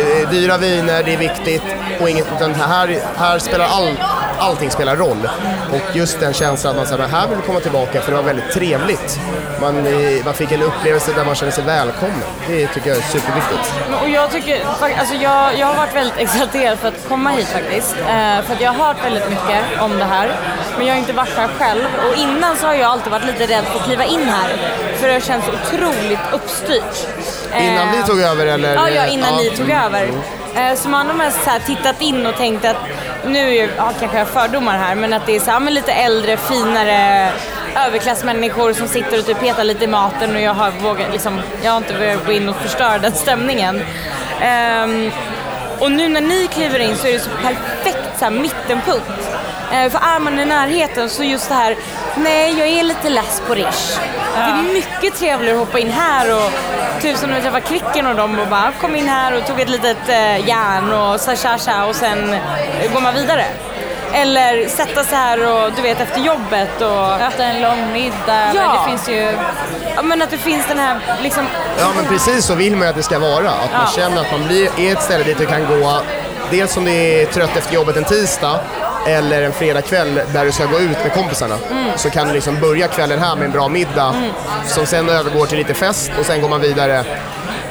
[0.01, 1.63] är dyra viner, det är viktigt
[2.01, 3.97] och inget, utan här, här spelar all,
[4.39, 5.29] allting spelar roll.
[5.73, 8.25] Och just den känslan att man säger, här vill vi komma tillbaka för det var
[8.25, 9.21] väldigt trevligt.
[9.61, 12.23] Man, eh, man fick en upplevelse där man känner sig välkommen.
[12.47, 13.75] Det tycker jag är superviktigt.
[14.03, 14.65] Och jag tycker,
[14.99, 17.97] alltså jag, jag har varit väldigt exalterad för att komma hit faktiskt.
[17.99, 20.37] Eh, för att jag har hört väldigt mycket om det här.
[20.79, 21.85] Men jag har inte varit här själv.
[22.11, 24.51] Och innan så har jag alltid varit lite rädd för att kliva in här.
[24.97, 27.07] För det har känts otroligt uppstyrt.
[27.61, 28.75] Innan Eh, vi tog över eller?
[28.75, 29.85] Ja, ja innan Ja, ni tog mm.
[29.85, 30.11] över.
[30.57, 32.77] Eh, Så man har mest så tittat in och tänkt att,
[33.27, 35.75] nu är ja, kanske jag har fördomar här, men att det är så här, men
[35.75, 37.31] lite äldre, finare
[37.87, 41.71] överklassmänniskor som sitter och typ petar lite i maten och jag har, vågat, liksom, jag
[41.73, 43.81] har inte vågat gå in och förstöra den stämningen.
[44.41, 45.11] Ehm,
[45.81, 49.28] Och nu när ni kliver in så är det så perfekt så här, mittenpunkt.
[49.73, 51.77] Eh, för är man i närheten så just det här,
[52.17, 53.99] nej jag är lite less på Rish.
[54.35, 56.53] Det är mycket trevligare att hoppa in här och
[57.03, 59.61] typ som när vi träffade Kvicken och dem och bara kom in här och tog
[59.61, 63.45] ett litet eh, järn och sa tja tja och sen eh, går man vidare.
[64.13, 68.73] Eller sätta sig här och du vet efter jobbet och Äta en lång middag, Ja.
[68.85, 69.33] det finns ju...
[69.97, 71.47] ja, men att det finns den här liksom
[71.79, 73.51] Ja men precis så vill man ju att det ska vara.
[73.51, 73.93] Att man Ja.
[74.03, 76.01] känner att man blir, är ett ställe dit du kan gå,
[76.51, 78.61] dels om du är trött efter jobbet en tisdag
[79.07, 81.59] eller en fredagkväll där du ska gå ut med kompisarna.
[81.97, 84.15] Så kan du liksom börja kvällen här med en bra middag
[84.67, 87.05] som sen övergår till lite fest och sen går man vidare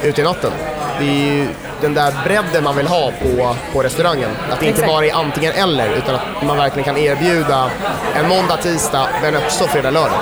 [0.02, 0.50] ut i natten.
[1.00, 1.48] Det är ju
[1.80, 4.30] den där bredden man vill ha på, på restaurangen.
[4.52, 4.92] Att det inte Exakt.
[4.92, 7.70] bara är antingen eller utan att man verkligen kan erbjuda
[8.14, 10.18] en måndag, tisdag men också fredag, lördag.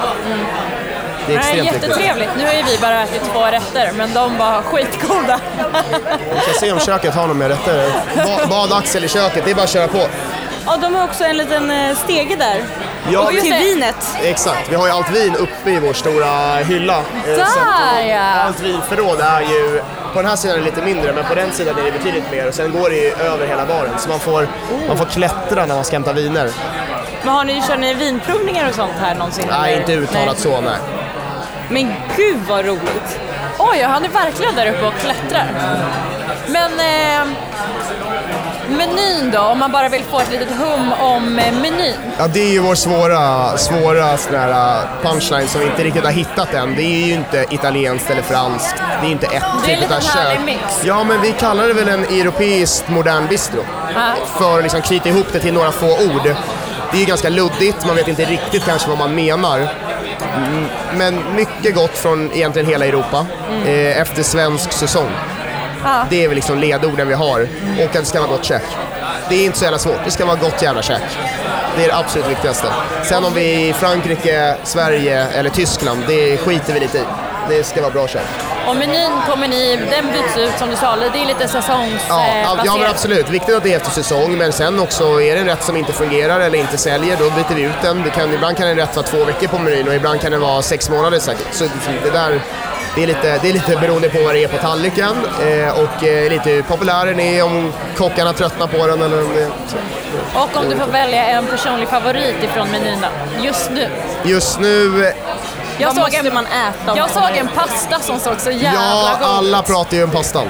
[1.26, 1.82] Det är Nej, extremt viktigt.
[1.90, 2.30] jättetrevligt.
[2.38, 5.40] Nu har ju vi bara ätit två rätter, men de var skitgoda.
[6.34, 7.90] Vi ska se om köket har någon mer rätter.
[8.16, 9.98] Ba- Bad Axel i köket, det är bara att köra på.
[10.66, 12.64] Ja, de har också en liten eh, stege där.
[13.10, 14.16] Ja, och till vinet.
[14.22, 16.98] Exakt, vi har ju allt vin uppe i vår stora hylla.
[16.98, 18.20] Eh, så att Där ja!
[18.20, 21.52] Allt vinförråd är ju, på den här sidan är det lite mindre, men på den
[21.52, 22.48] sidan är det betydligt mer.
[22.48, 24.48] Och sen går det ju över hela baren, så man får,
[24.88, 26.50] man får klättra när man ska hämta viner.
[27.24, 29.44] Men har ni, kör ni vinprovningar och sånt här någonsin?
[29.50, 29.80] Nej, eller?
[29.80, 30.36] inte uttalat Nej.
[30.36, 30.78] så, nej.
[31.70, 33.20] Men gud vad roligt.
[33.58, 35.46] Oj, han är verkligen där uppe och klättrar.
[36.48, 37.36] Men eh,
[38.68, 41.94] menyn då, om man bara vill få ett litet hum om eh, menyn.
[42.18, 46.04] Ja, det är ju vår svåra, svåra sån här uh, punchline som vi inte riktigt
[46.04, 46.74] har hittat än.
[46.76, 48.74] Det är ju inte italienskt eller franskt.
[49.00, 49.32] Det är inte ett
[49.66, 50.62] Det är en typ liten härlig mix.
[50.84, 53.64] Ja, men vi kallar det väl en europeiskt modern bistro.
[53.94, 54.12] Ja.
[54.38, 56.34] För att liksom knyta ihop det till några få ord.
[56.92, 59.58] Det är ju ganska luddigt, man vet inte riktigt kanske vad man menar.
[60.36, 63.26] Mm, Men mycket gott från egentligen hela Europa
[63.66, 65.10] eh, efter svensk säsong.
[65.86, 66.06] Ja.
[66.10, 67.48] Det är väl liksom ledorden vi har.
[67.78, 68.62] Och att det ska vara gott käk.
[69.28, 71.02] Det är inte så jävla svårt, det ska vara gott jävla käk.
[71.76, 72.66] Det är det absolut viktigaste.
[73.04, 77.02] Sen om vi är i Frankrike, Sverige eller Tyskland, det skiter vi lite i.
[77.48, 78.22] Det ska vara bra käk.
[78.68, 82.08] Och menyn kommer ni, den byts ut som du sa, det är lite säsongsbaserat.
[82.08, 83.30] Ja, ja men absolut.
[83.30, 85.92] Viktigt att det är efter säsong, men sen också är det en rätt som inte
[85.92, 88.02] fungerar eller inte säljer, då byter vi ut den.
[88.02, 90.38] Det kan, ibland kan en rätt vara två veckor på menyn och ibland kan det
[90.38, 91.54] vara sex månader säkert.
[91.54, 91.64] Så
[92.04, 92.40] det där,
[92.96, 96.04] det är lite, det är lite beroende på vad det är på tallriken eh, och
[96.04, 99.50] eh, lite hur populär den är, om kockarna tröttnar på den eller om det...
[99.66, 99.76] Så.
[100.40, 103.88] Och om du får välja en personlig favorit ifrån menyn då, just nu.
[104.24, 105.12] Just nu,
[105.78, 106.96] Jag Vad såg, måste en, man äta?
[106.96, 109.66] jag såg en pasta som såg så jävla ja god alla ut.
[109.66, 110.46] pratar ju om pastan.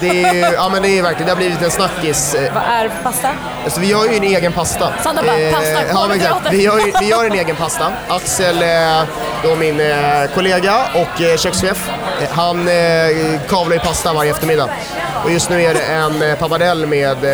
[0.00, 2.34] Det är ju, ja men det är verkligen, det har blivit en snackis.
[2.34, 3.28] eh, Vad är pasta?
[3.64, 4.92] Alltså, vi gör ju en egen pasta.
[5.02, 6.52] Sandra bara, pasta, ja, exakt.
[6.52, 7.92] vi, gör, vi gör en egen pasta.
[8.08, 9.02] Axel, eh,
[9.42, 9.96] då min eh,
[10.34, 11.90] kollega och eh, kökschef,
[12.22, 12.74] eh, han eh,
[13.48, 14.68] kavlar ju pasta varje eftermiddag.
[15.24, 17.24] Och just nu är det en eh, pappardelle med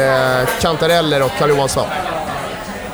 [0.40, 1.50] eh, kantareller och karl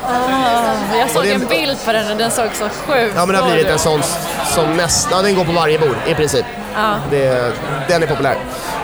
[0.03, 0.99] johansson.
[0.99, 3.27] Jag såg Och det är en- bild på den och den såg så sjukt Ja
[3.27, 4.03] men det har blivit en sån
[4.55, 6.47] som nästan, ja, den går på varje bord i princip.
[6.75, 6.95] Ja.
[7.11, 7.53] Det,
[7.89, 8.37] den är populär.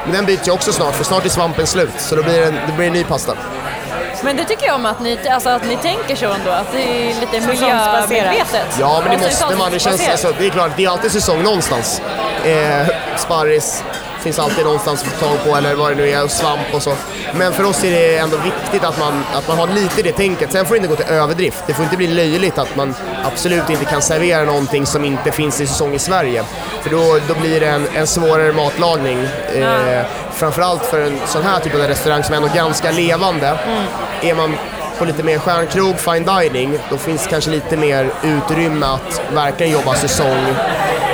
[0.04, 1.92] Men den byter ju också snart, för snart är svampen slut.
[1.98, 3.32] Så då blir det, en, det blir en ny pasta.
[4.22, 6.82] Men det tycker jag om att ni, alltså, att ni tänker så ändå, att det
[6.82, 8.66] är lite miljömedvetet.
[8.80, 9.72] Ja, men det måste man.
[9.72, 12.02] Det, känns, alltså, det är klart, det är alltid säsong någonstans.
[12.44, 13.84] Eh, sparris
[14.26, 16.92] finns alltid någonstans att få tag på, eller vad det nu är, svamp och så.
[17.34, 20.52] Men för oss är det ändå viktigt att man, att man har lite det tänket.
[20.52, 21.64] Sen får det inte gå till överdrift.
[21.66, 25.60] Det får inte bli löjligt att man absolut inte kan servera någonting som inte finns
[25.60, 26.44] i säsong i Sverige.
[26.82, 29.18] För då, då blir det en, en svårare matlagning.
[29.54, 33.58] Eh, framförallt för en sån här typ av restaurang som är ändå ganska levande.
[34.22, 34.56] Är man
[34.98, 39.94] på lite mer stjärnkrog, fine dining, då finns kanske lite mer utrymme att verkligen jobba
[39.94, 40.46] säsong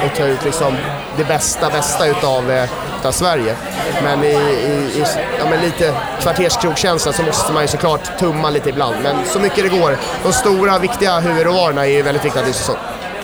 [0.04, 0.76] och ta ut liksom
[1.16, 3.56] det bästa, bästa utav, eh, utav Sverige.
[4.02, 5.04] Men i, i, i
[5.38, 8.96] ja, men lite kvarterskrogkänsla så måste man ju såklart tumma lite ibland.
[9.02, 9.96] Men så mycket det går.
[10.22, 12.76] De stora, viktiga huvudråvarorna är ju väldigt viktiga i säsong.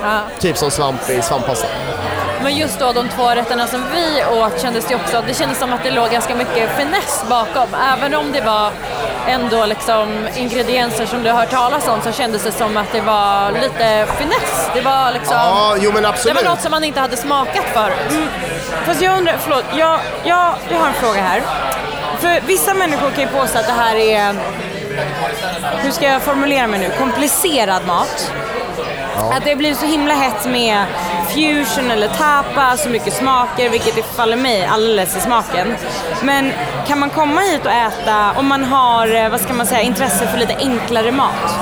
[0.02, 0.20] Ja.
[0.40, 1.66] Typ som svamp i svamppasta.
[2.42, 5.72] Men just då de två rätterna som vi åt kändes det också, det kändes som
[5.72, 7.68] att det låg ganska mycket finess bakom.
[7.74, 8.70] Även om det var
[9.28, 13.00] ändå liksom ingredienser som du har hört talas om så kändes det som att det
[13.00, 14.70] var lite finess.
[14.74, 16.36] Det var liksom, Ja, jo men det absolut.
[16.36, 18.28] var något som man inte hade smakat förut.
[18.86, 21.42] Fast jag undrar, förlåt, jag, jag, jag har en fråga här.
[22.18, 24.34] För vissa människor kan ju påstå att det här är,
[25.76, 28.32] hur ska jag formulera mig nu, komplicerad mat.
[29.32, 30.84] Att det blir så himla hett med
[31.28, 35.74] fusion eller tapa, så mycket smaker, vilket faller mig alldeles i smaken.
[36.22, 36.52] Men
[36.86, 40.26] kan man komma hit och äta om man har, eh, vad ska man säga, intresse
[40.26, 41.58] för lite enklare mat?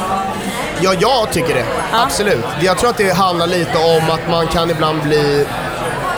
[0.81, 1.65] Ja, jag tycker det.
[1.93, 2.45] Absolut.
[2.61, 5.47] Jag tror att det handlar lite om att man kan ibland bli...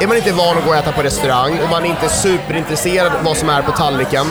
[0.01, 3.13] Är man inte van att gå och äta på restaurang och man är inte superintresserad
[3.15, 4.27] av vad som är på tallriken,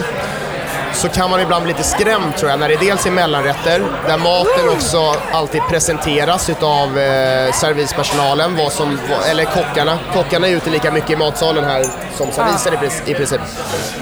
[0.93, 4.17] så kan man ibland bli lite skrämd tror jag när det dels är mellanrätter där
[4.17, 8.99] maten också alltid presenteras utav eh, servispersonalen, vad som,
[9.31, 9.99] eller kockarna.
[10.13, 11.85] Kockarna är ute lika mycket i matsalen här
[12.17, 12.73] som servisen
[13.07, 13.41] i i princip.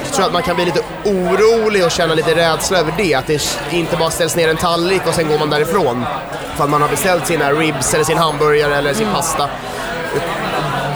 [0.04, 3.14] Så tror jag att man kan bli lite orolig och känna lite rädsla över det,
[3.14, 6.06] att det inte bara ställs ner en tallrik och sen går man därifrån
[6.56, 9.50] för att man har beställt sina ribs eller sin hamburgare eller sin pasta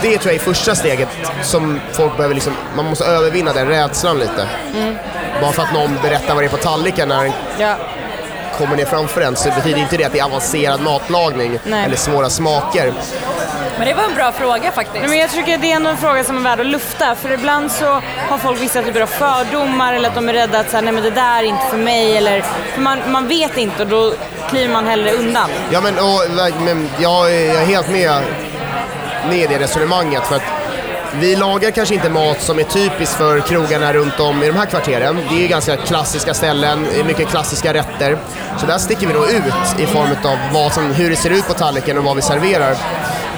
[0.02, 1.10] det tror jag är första steget
[1.44, 4.48] som folk behöver liksom, man måste övervinna den rädslan lite.
[5.42, 7.76] Bara för att någon berättar vad det är på tallriken när den Ja.
[8.58, 11.86] kommer ner framför en så betyder inte det att det är avancerad matlagning Nej.
[11.86, 12.94] eller svåra smaker.
[13.78, 15.00] Men det var en bra fråga faktiskt.
[15.00, 17.16] Nej, men jag tycker det är ändå en fråga som är värd att lufta.
[17.16, 20.70] För ibland så har folk vissa typer av fördomar eller att de är rädda att
[20.70, 22.18] säga, nej men det där är inte för mig.
[22.18, 22.42] Eller,
[22.74, 24.14] för man, man vet inte och då
[24.50, 25.50] kliver man hellre undan.
[25.72, 26.22] Ja men, och,
[26.62, 28.22] men jag, är, jag är helt med,
[29.30, 30.42] med i det resonemanget för att
[31.14, 34.66] vi lagar kanske inte mat som är typisk för krogarna runt om i de här
[34.66, 35.20] kvarteren.
[35.30, 38.18] Det är ganska klassiska ställen, mycket klassiska rätter.
[38.60, 41.48] Så där sticker vi då ut i form av vad som, hur det ser ut
[41.48, 42.76] på tallriken och vad vi serverar.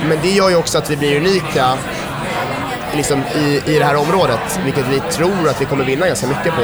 [0.09, 1.77] Men det gör ju också att vi blir unika
[2.95, 6.53] liksom, i, i det här området, vilket vi tror att vi kommer vinna ganska mycket
[6.55, 6.61] på.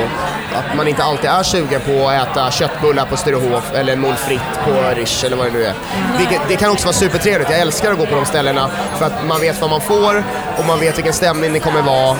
[0.56, 4.58] Att man inte alltid är sugen på att äta köttbullar på Sturehof eller moules frites
[4.66, 5.74] på Riche eller vad det nu är.
[6.18, 9.28] Vilket, det kan också vara supertrevligt, jag älskar att gå på de ställena för att
[9.28, 10.24] man vet vad man får
[10.58, 12.18] och man vet vilken stämning det kommer vara.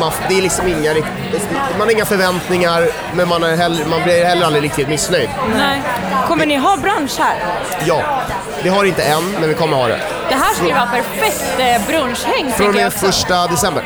[0.00, 0.94] Man, det är liksom inga,
[1.78, 5.28] man har inga förväntningar men man, är heller, man blir heller aldrig riktigt missnöjd.
[5.56, 5.82] Nej.
[6.28, 7.36] Kommer ni ha brunch här?
[7.86, 8.02] Ja,
[8.62, 10.17] vi har inte än men vi kommer ha det.
[10.28, 13.84] Det här skulle vara perfekt eh, brunchhäng Från och med första december.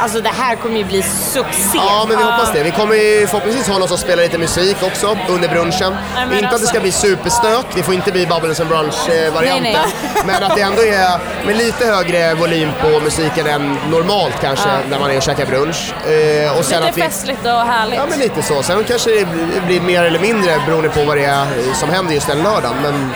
[0.00, 1.78] Alltså det här kommer ju bli succé.
[1.78, 2.62] Ja, men vi hoppas det.
[2.62, 5.96] Vi kommer ju förhoppningsvis hålla oss och spela lite musik också under brunchen.
[6.14, 9.90] Nej, inte att det alltså- ska bli superstök, det får inte bli Bubbles and Brunch-varianten.
[10.26, 14.98] Men att det ändå är med lite högre volym på musiken än normalt kanske när
[14.98, 15.92] man är och käkar brunch.
[16.06, 17.98] Eh, och sen Lite att vi, festligt och härligt.
[17.98, 18.62] Ja, men lite så.
[18.62, 19.26] Sen kanske det
[19.66, 22.76] blir mer eller mindre beroende på vad det är som händer just den lördagen.
[22.82, 23.10] Men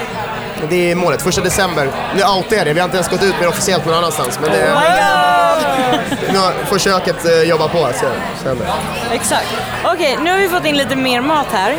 [0.69, 1.23] det är målet.
[1.23, 1.89] Första december.
[2.17, 2.73] Nu outar jag det.
[2.73, 4.39] Vi har inte ens gått ut med det officiellt någon annanstans.
[4.43, 4.75] Men det,
[6.33, 7.89] nu har försöket eh, jobba på.
[8.43, 8.57] Så, det.
[9.15, 9.47] Exakt.
[9.85, 11.77] Okej, nu har vi fått in lite mer mat här.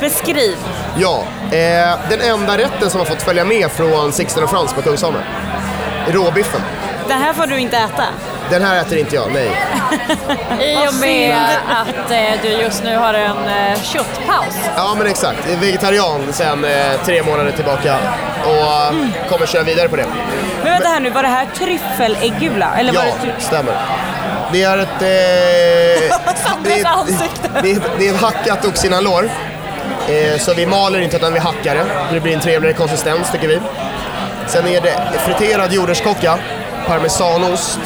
[0.00, 0.56] Beskriv.
[0.98, 4.82] Ja, eh, den enda rätten som har fått följa med från Sixten och Frans på
[4.82, 5.22] Kungsholmen.
[6.08, 6.60] Råbiffen.
[7.08, 8.04] Det här får du inte äta.
[8.50, 9.50] Den här äter inte jag, nej.
[10.60, 11.36] I och med
[11.68, 14.54] att eh, du just nu har en eh, köttpaus.
[14.76, 17.96] Ja men exakt, Jag är vegetarian sedan eh, tre månader tillbaka
[18.44, 20.06] och eh, kommer köra vidare på det.
[20.62, 22.76] Men vänta här nu, var det här tryffeläggula?
[22.78, 23.74] Eller var Ja, det stämmer.
[24.52, 24.88] Det är ett...
[24.88, 24.98] Eh,
[26.64, 29.30] det, är, det, är, det är ett hackat oxinalår.
[30.08, 31.84] Eh, så vi maler inte utan vi hackar det.
[32.12, 33.60] Det blir en trevligare konsistens tycker vi.
[34.46, 36.38] Sen är det friterad jordärtskocka,
[36.86, 37.78] parmesanost,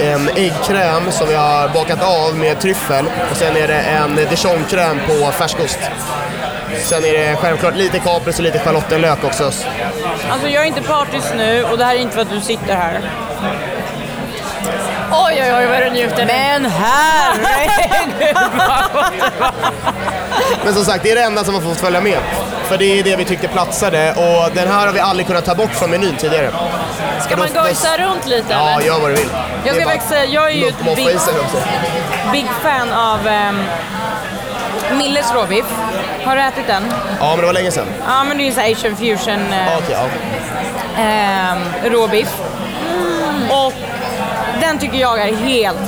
[0.00, 5.00] en äggkräm som vi har bakat av med tryffel och sen är det en dijonkräm
[5.06, 5.78] på färskost.
[6.78, 9.44] Sen är det självklart lite kapris och lite schalottenlök också.
[9.44, 12.76] Alltså jag är inte partisk nu och det här är inte för att du sitter
[12.76, 13.00] här.
[15.12, 16.26] Oj, oj, oj vad du njuter.
[16.26, 18.24] Men herregud!
[20.64, 22.18] Men som sagt, det är det enda som har fått följa med.
[22.64, 25.54] För det är det vi tyckte platsade och den här har vi aldrig kunnat ta
[25.54, 26.50] bort från menyn tidigare.
[27.32, 28.86] Ska man gojsa runt lite Ja, eller?
[28.86, 29.28] gör vad du vill.
[29.64, 31.08] Jag ska faktiskt säga, jag är ju ett big,
[32.32, 33.64] big fan av um,
[34.98, 35.64] Milles råbiff.
[36.24, 36.82] Har du ätit den?
[37.20, 37.86] Ja, men det var länge sedan.
[38.06, 41.02] Ja men det är ju så här Asian fusion eh, okej, ja.
[41.02, 42.40] ehm, råbiff.
[43.50, 43.72] Och
[44.60, 45.78] den tycker jag är helt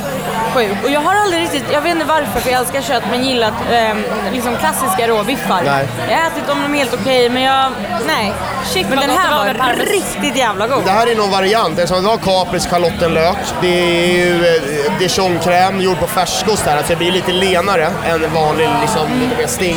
[0.54, 0.76] sjuk.
[0.84, 3.54] Och jag har aldrig riktigt, jag vet inte varför för jag älskar kött men gillat
[3.72, 5.62] ehm, liksom klassiska råbiffar.
[5.64, 5.88] Nej.
[6.10, 7.72] Jag har ätit dem, de är helt okej men jag,
[8.06, 8.32] nej.
[8.64, 10.84] Shit, Men den här var riktigt jävla god.
[10.84, 11.78] Det här är någon variant.
[11.78, 13.36] Eftersom det var kapris, schalottenlök.
[13.60, 16.76] Det är ju eh, dijonkräm gjord på färskost här.
[16.76, 19.76] Alltså det blir lite lenare än vanlig, liksom, lite mer sting.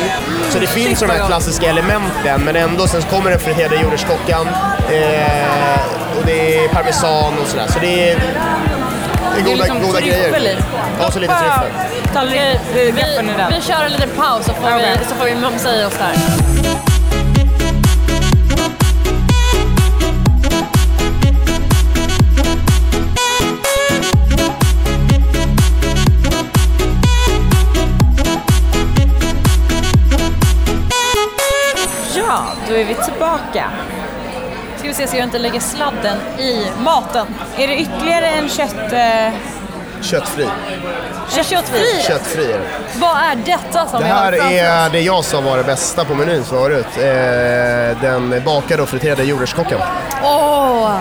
[0.50, 2.40] Så det finns de vad här klassiska elementen.
[2.44, 4.48] Men ändå, sen kommer den friterade jordärtskockan.
[4.90, 7.66] Eh, och det är parmesan och sådär.
[7.68, 8.20] Så det är,
[9.44, 10.46] det är goda, liksom goda grejer.
[10.46, 10.56] i.
[11.00, 12.12] Ja, så lite tryffel.
[12.12, 12.40] Tallrik,
[12.74, 12.92] Vi,
[13.56, 14.96] vi kör en liten paus så får, Okej.
[15.00, 16.12] vi, så får vi mumsa i oss där.
[32.16, 33.70] Ja, då är vi tillbaka.
[34.88, 37.26] Ska vi se så jag inte lägger sladden i maten.
[37.56, 38.92] Är det ytterligare en kött...
[38.92, 39.32] Eh,
[40.02, 40.46] Köttfri.
[41.30, 42.02] Köttfri.
[42.06, 42.64] Köttfri är det.
[43.00, 46.44] Vad är detta som Det här är det jag sa var det bästa på menyn
[46.44, 46.86] förut.
[46.96, 49.80] Eh, den bakade och friterade jordärtskockan.
[50.24, 51.00] Åh!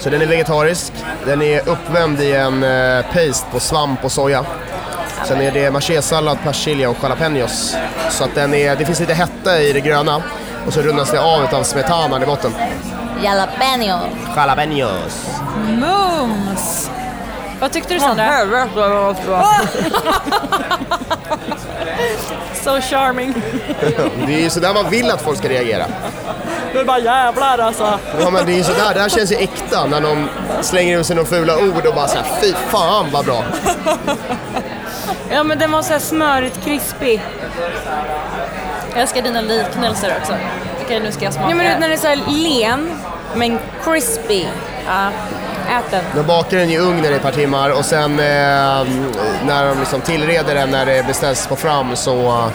[0.00, 0.92] Så den är vegetarisk.
[1.26, 4.44] Den är uppvärmd i en eh, paste på svamp och soja.
[5.24, 7.76] Sen är det machésallad, persilja och jalapenos.
[8.10, 10.22] Så att den är, det finns lite hetta i det gröna
[10.66, 12.52] och så rundas det av av smetanan i botten.
[13.24, 14.00] Jalapeno.
[14.36, 15.40] Jalapenos.
[15.80, 16.90] Mums!
[17.60, 18.24] Vad tyckte du Sandra?
[18.24, 19.50] Helvete vad bra.
[22.54, 23.34] So charming.
[24.26, 25.84] Det är ju sådär man vill att folk ska reagera.
[26.72, 27.98] Du bara jävlar alltså.
[28.20, 30.28] Ja men det är ju sådär, det här känns ju äkta när någon
[30.60, 33.44] slänger ur sig några fula ord och bara såhär fy fan vad bra.
[35.30, 37.22] Ja men den var så här smörigt krispig.
[38.92, 40.34] Jag älskar dina liknelser också.
[40.84, 41.50] Okej, nu ska jag smaka.
[41.50, 42.90] Ja men när den är så här len
[43.36, 44.44] men crispy.
[44.86, 45.08] Ja.
[45.68, 46.04] Ät den.
[46.14, 48.86] De bakar den i ugnen i ett par timmar och sen eh,
[49.46, 52.48] när de liksom tillreder den när det beställs på fram så,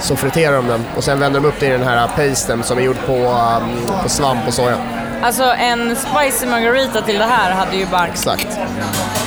[0.00, 2.78] så friterar de den och sen vänder de upp det i den här pasten som
[2.78, 4.76] är gjord på, um, på svamp och soja.
[5.22, 8.06] Alltså en spicy margarita till det här hade ju bara...
[8.06, 8.48] Exakt.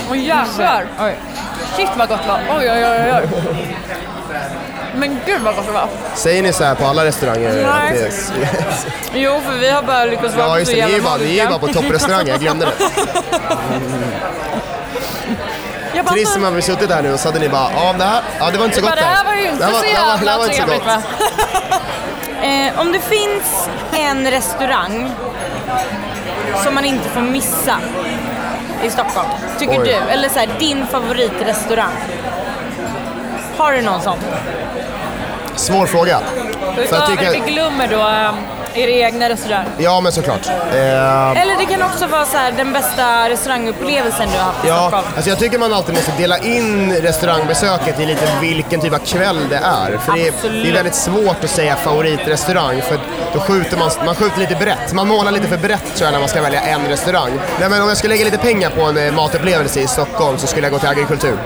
[0.09, 0.85] Åh jävlar!
[0.99, 1.15] Oj.
[1.75, 2.39] Shit vad gott det var.
[2.59, 3.75] Oj, oj, oj, oj.
[4.95, 5.87] Men gud vad gott det var.
[6.15, 7.67] Säger ni så här på alla restauranger?
[7.79, 7.97] Nej.
[7.97, 8.31] Yes.
[9.13, 11.09] Jo för vi har bara lyckats vara Ja på så det, ni är ju jävla
[11.09, 12.71] bara, ni är ju bara på topprestauranger, jag glömde det.
[15.95, 17.93] Jag bara, Trist om man hade suttit här nu och så hade ni bara, ja
[17.97, 19.73] det här, ja det var inte så gott det här var ju inte Det här
[19.73, 20.93] så jävla var inte så trevligt gott.
[22.41, 22.47] va?
[22.47, 25.11] Eh, om det finns en restaurang
[26.63, 27.79] som man inte får missa
[28.83, 29.27] i Stockholm,
[29.59, 29.85] tycker Oj.
[29.85, 30.11] du?
[30.13, 31.93] Eller så här, din favoritrestaurang?
[33.59, 34.17] Har du någon sån?
[35.55, 36.19] Svår fråga.
[36.89, 38.35] För jag tycker, vi glömmer då um,
[38.73, 39.65] er egna restaurang.
[39.77, 40.47] ja men såklart.
[40.47, 44.67] Eh, Eller det kan också vara så här, den bästa restaurangupplevelsen du har haft i
[44.67, 45.05] Ja, Stockholm.
[45.15, 49.47] alltså jag tycker man alltid måste dela in restaurangbesöket i lite vilken typ av kväll
[49.49, 49.97] det är.
[49.97, 52.99] För det är, det är väldigt svårt att säga favoritrestaurang för
[53.33, 54.93] då skjuter man, man skjuter lite brett.
[54.93, 57.31] Man målar lite för brett tror jag när man ska välja en restaurang.
[57.59, 60.47] Nej, men om jag skulle lägga lite pengar på en eh, matupplevelse i Stockholm så
[60.47, 61.37] skulle jag gå till Agrikultur.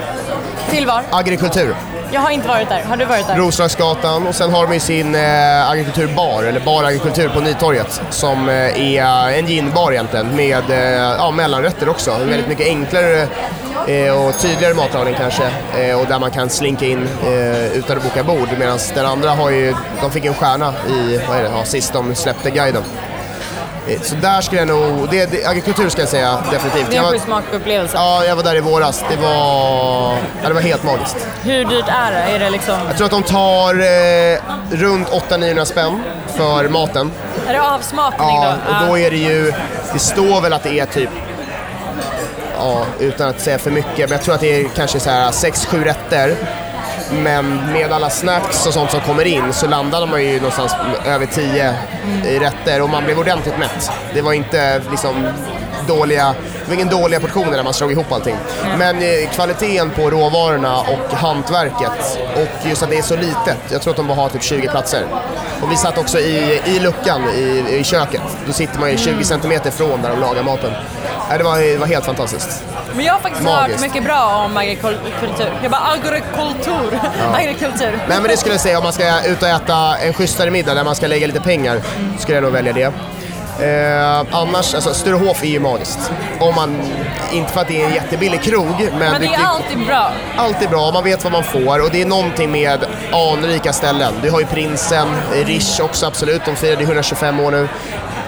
[0.70, 1.04] Till var?
[1.12, 1.76] Agrikultur,
[2.14, 2.84] Jag har inte varit där.
[2.84, 3.38] Har du varit där?
[3.38, 8.50] Roslagsgatan och sen har de ju sin eh, agrikulturbar, eller bar agrikultur på Nytorget som
[8.50, 12.12] eh, är en ginbar egentligen med eh, ja, mellanrätter också.
[12.12, 13.28] En Väldigt mycket enklare
[13.88, 15.44] eh, och tydligare matlagning kanske
[15.78, 19.30] eh, och där man kan slinka in eh, utan att boka bord medan den andra
[19.30, 22.84] har ju, de fick en stjärna i, vad är det, ja, sist de släppte guiden.
[23.88, 26.90] Eh, Så där skulle jag nog, det, det, agrikultur ska jag säga definitivt.
[26.92, 27.98] Det är en schysst smakupplevelse.
[27.98, 29.30] ja, jag var där i våras, det var,
[30.44, 31.28] ja, det var helt magiskt.
[31.44, 32.18] Hur dyrt är det?
[32.36, 32.76] Är det liksom...
[32.88, 34.40] Jag tror att de tar eh,
[34.72, 36.04] runt 800-900 spänn
[36.38, 37.12] för maten.
[37.48, 38.74] Är det avsmakning Ja, då?
[38.84, 39.54] och då är det ju,
[39.94, 41.10] det står väl att det är typ,
[42.58, 45.32] ja, utan att säga för mycket, men jag tror att det är kanske så här
[45.32, 46.36] 6-7 rätter.
[47.22, 51.26] Men med alla snacks och sånt som kommer in så landade man ju någonstans över
[51.26, 51.76] 10
[52.26, 53.92] i rätter och man blev ordentligt mätt.
[54.14, 55.28] Det var inte liksom
[55.88, 58.36] dåliga, det var ingen dåliga portioner när man slog ihop allting.
[58.78, 63.58] Men eh, kvaliteten på råvarorna och hantverket och just att det är så litet.
[63.72, 65.06] Jag tror att de bara har typ 20 platser.
[65.62, 68.22] Och vi satt också i, i luckan i, i köket.
[68.48, 70.72] Då sitter man ju 20 centimeter från där de lagar maten.
[71.30, 72.64] Nej, Det var, det var helt fantastiskt.
[72.96, 73.82] Men jag har faktiskt Magiskt.
[73.82, 75.54] hört mycket bra om agrikultur.
[75.62, 77.00] Jag bara agrikultur.
[77.34, 78.00] agrikultur.
[78.08, 80.74] Nej men det skulle jag säga om man ska ut och äta en schysstare middag
[80.74, 81.82] där man ska lägga lite pengar,
[82.20, 82.94] skulle jag nog välja det.
[83.60, 86.12] Eh, annars, alltså Sturehof är ju magiskt.
[86.40, 86.82] Om man,
[87.32, 90.12] inte för att det är en jättebillig krog, men, Men det är alltid bra.
[90.38, 94.14] alltid bra, man vet vad man får och det är någonting med anrika ställen.
[94.22, 95.08] Du har ju Prinsen,
[95.46, 97.68] Rish också absolut, de firade 125 år nu.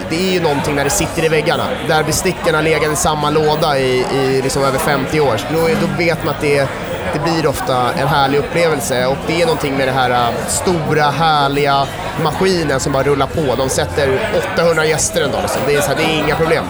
[0.09, 3.29] Det är ju någonting när det sitter i väggarna, där besticken har legat i samma
[3.29, 5.41] låda i, i liksom över 50 år.
[5.51, 6.69] Då, då vet man att det,
[7.13, 11.03] det blir ofta en härlig upplevelse och det är någonting med den här äh, stora
[11.03, 11.87] härliga
[12.23, 13.55] maskinen som bara rullar på.
[13.55, 14.19] De sätter
[14.55, 15.61] 800 gäster en dag, liksom.
[15.67, 16.65] det, är så här, det är inga problem.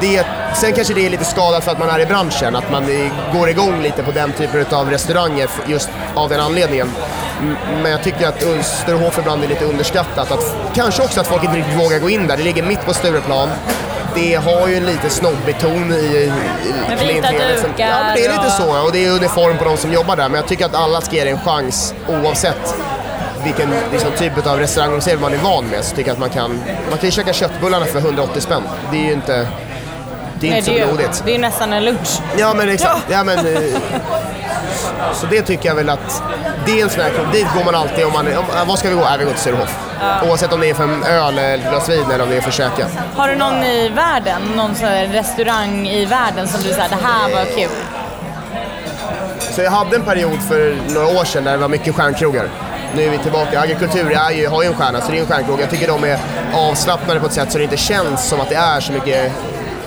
[0.00, 2.86] Det, sen kanske det är lite skadat för att man är i branschen, att man
[3.32, 6.88] går igång lite på den typen av restauranger just av den anledningen.
[7.82, 10.32] Men jag tycker att Österhof ibland är lite underskattat.
[10.32, 12.36] Att, kanske också att folk inte riktigt vågar gå in där.
[12.36, 13.48] Det ligger mitt på Stureplan.
[14.14, 16.32] Det har ju en lite snobbig ton i, i
[16.88, 18.84] Med vita dukar Ja, men det är lite så.
[18.84, 20.28] Och det är uniform på de som jobbar där.
[20.28, 22.74] Men jag tycker att alla ska ge det en chans oavsett
[23.44, 25.84] vilken liksom, typ av restaurangomsättning man är van med.
[25.84, 26.50] Så tycker jag att man kan,
[26.90, 28.62] man kan ju käka köttbullarna för 180 spänn.
[28.90, 29.48] Det är ju inte,
[30.40, 31.22] det är Nej, inte det, så är, blodigt.
[31.26, 32.20] det är nästan en lunch.
[32.38, 33.06] Ja men exakt.
[33.08, 33.24] Ja.
[33.24, 33.80] men, eh,
[35.14, 36.22] så det tycker jag väl att
[36.66, 37.32] det är en sån här klubb.
[37.32, 39.00] Dit går man alltid om man, om, vad ska vi gå?
[39.00, 39.78] Äh, vi går till Sturehof.
[40.28, 42.40] Oavsett om det är för en öl eller ett glas vin eller om det är
[42.40, 42.86] för käka.
[43.14, 46.98] Har du någon i världen, någon sån här restaurang i världen som du säger det
[47.06, 47.70] här var kul?
[49.54, 52.48] Så jag hade en period för några år sedan där det var mycket stjärnkrogar.
[52.94, 53.60] Nu är vi tillbaka.
[53.60, 55.60] Agrikultur är ju, har ju en stjärna, så det är en stjärnkrog.
[55.60, 56.18] Jag tycker de är
[56.54, 59.32] avslappnade på ett sätt så det inte känns som att det är så mycket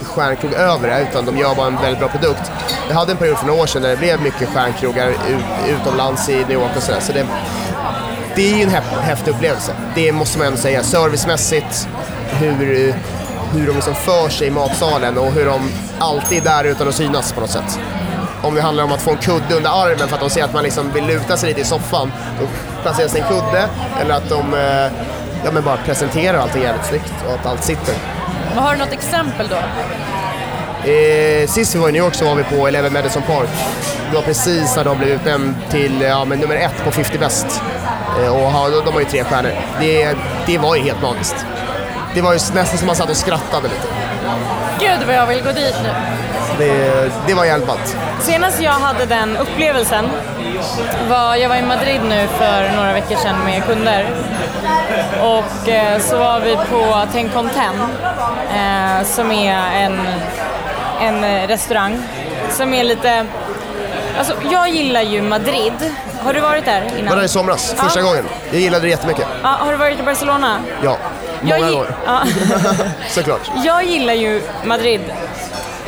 [0.09, 2.51] stjärnkrog över det, utan de gör bara en väldigt bra produkt.
[2.87, 6.29] Jag hade en period för några år sedan där det blev mycket stjärnkrogar ut, utomlands
[6.29, 6.99] i New York och sådär.
[6.99, 7.27] Så det,
[8.35, 8.69] det är ju en
[9.01, 9.73] häftig upplevelse.
[9.95, 10.83] Det måste man ändå säga.
[10.83, 11.87] Servicemässigt,
[12.31, 12.93] hur,
[13.53, 16.95] hur de liksom för sig i matsalen och hur de alltid är där utan att
[16.95, 17.79] synas på något sätt.
[18.41, 20.53] Om det handlar om att få en kudde under armen för att de ser att
[20.53, 22.47] man liksom vill luta sig lite i soffan, då
[22.81, 23.69] placeras en kudde.
[24.01, 24.91] Eller att de eh,
[25.45, 28.18] ja, men bara presenterar allting jävligt snyggt och att allt sitter.
[28.49, 29.55] Men har du något exempel då?
[30.91, 33.49] Eh, sist vi var i New York så var vi på Eleven Madison Park.
[34.09, 37.61] Det var precis när de blev utnämnd till ja, men nummer ett på 50 Best.
[38.23, 39.51] Eh, och ha, de har ju tre stjärnor.
[39.79, 41.45] Det, det var ju helt magiskt.
[42.15, 43.87] Det var ju nästan som man satt och skrattade lite.
[44.79, 45.89] Gud vad jag vill gå dit nu.
[46.57, 47.97] Det, det var jävligt ballt.
[48.19, 50.09] Senast jag hade den upplevelsen
[51.09, 54.05] var, jag var i Madrid nu för några veckor sedan med kunder.
[55.21, 57.75] Och eh, så var vi på Ten con Ten,
[58.53, 59.99] eh, som är en,
[61.01, 62.01] en restaurang
[62.49, 63.25] som är lite...
[64.17, 65.73] Alltså jag gillar ju Madrid.
[66.23, 67.09] Har du varit där innan?
[67.09, 68.05] Var där i somras, första Ja.
[68.05, 68.25] gången.
[68.51, 69.25] Jag gillade det jättemycket.
[69.43, 70.59] Ja, har du varit i Barcelona?
[70.83, 70.97] Ja,
[71.41, 71.91] många Jag gi- gånger.
[72.05, 72.21] Ja.
[73.09, 73.41] Såklart.
[73.65, 75.01] Jag gillar ju Madrid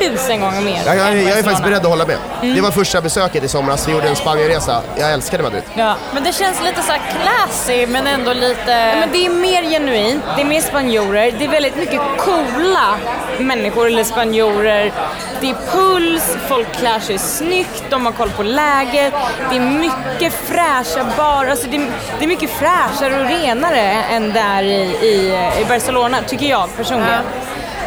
[0.08, 2.16] tusen gånger mer Jag, jag, jag är faktiskt beredd att hålla med.
[2.40, 3.88] Det var första besöket i somras.
[3.88, 4.82] Vi gjorde en Spanienresa.
[4.96, 5.62] Jag älskade Madrid.
[5.74, 5.96] Ja.
[6.14, 8.94] Men det känns lite så här classy men ändå lite...
[9.00, 12.96] Men det är mer genuint, det är mer spanjorer, det är väldigt mycket coola
[13.38, 14.92] människor eller spanjorer.
[15.40, 19.14] Det är puls, folk klär sig snyggt, de har koll på läget,
[19.50, 21.86] det är mycket fräscha barer, alltså det är,
[22.18, 23.80] det är mycket fräschare och renare
[24.10, 27.22] än där i, i, i Barcelona, tycker jag personligen.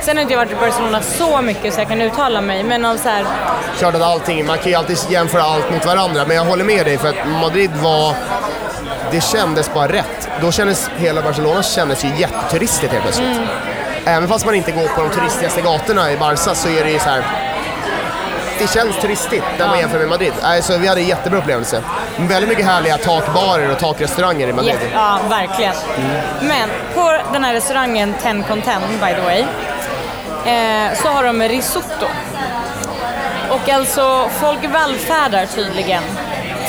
[0.05, 2.85] Sen har inte jag varit i Barcelona så mycket så jag kan uttala mig, men
[2.85, 3.25] av så här,
[3.77, 6.85] Klart att allting, man kan ju alltid jämföra allt mot varandra, men jag håller med
[6.85, 8.15] dig för att Madrid var...
[9.11, 10.29] Det kändes bara rätt.
[10.41, 13.39] Då kändes hela Barcelona kändes ju jätteturistigt helt plötsligt.
[14.05, 16.99] Även fast man inte går på de turistigaste gatorna i Barca så är det ju
[16.99, 17.23] så här.
[18.59, 20.33] Det känns turistigt när man jämför med Madrid.
[20.41, 21.81] Alltså, vi hade en jättebra upplevelse.
[22.17, 24.75] Väldigt mycket härliga takbarer och takrestauranger i Madrid.
[24.93, 25.73] Ja, ja, verkligen.
[26.41, 29.45] Men på den här restaurangen Ten con Ten, by the way,
[30.45, 32.05] eh, så har de risotto.
[33.49, 36.03] Och alltså, folk vallfärdar tydligen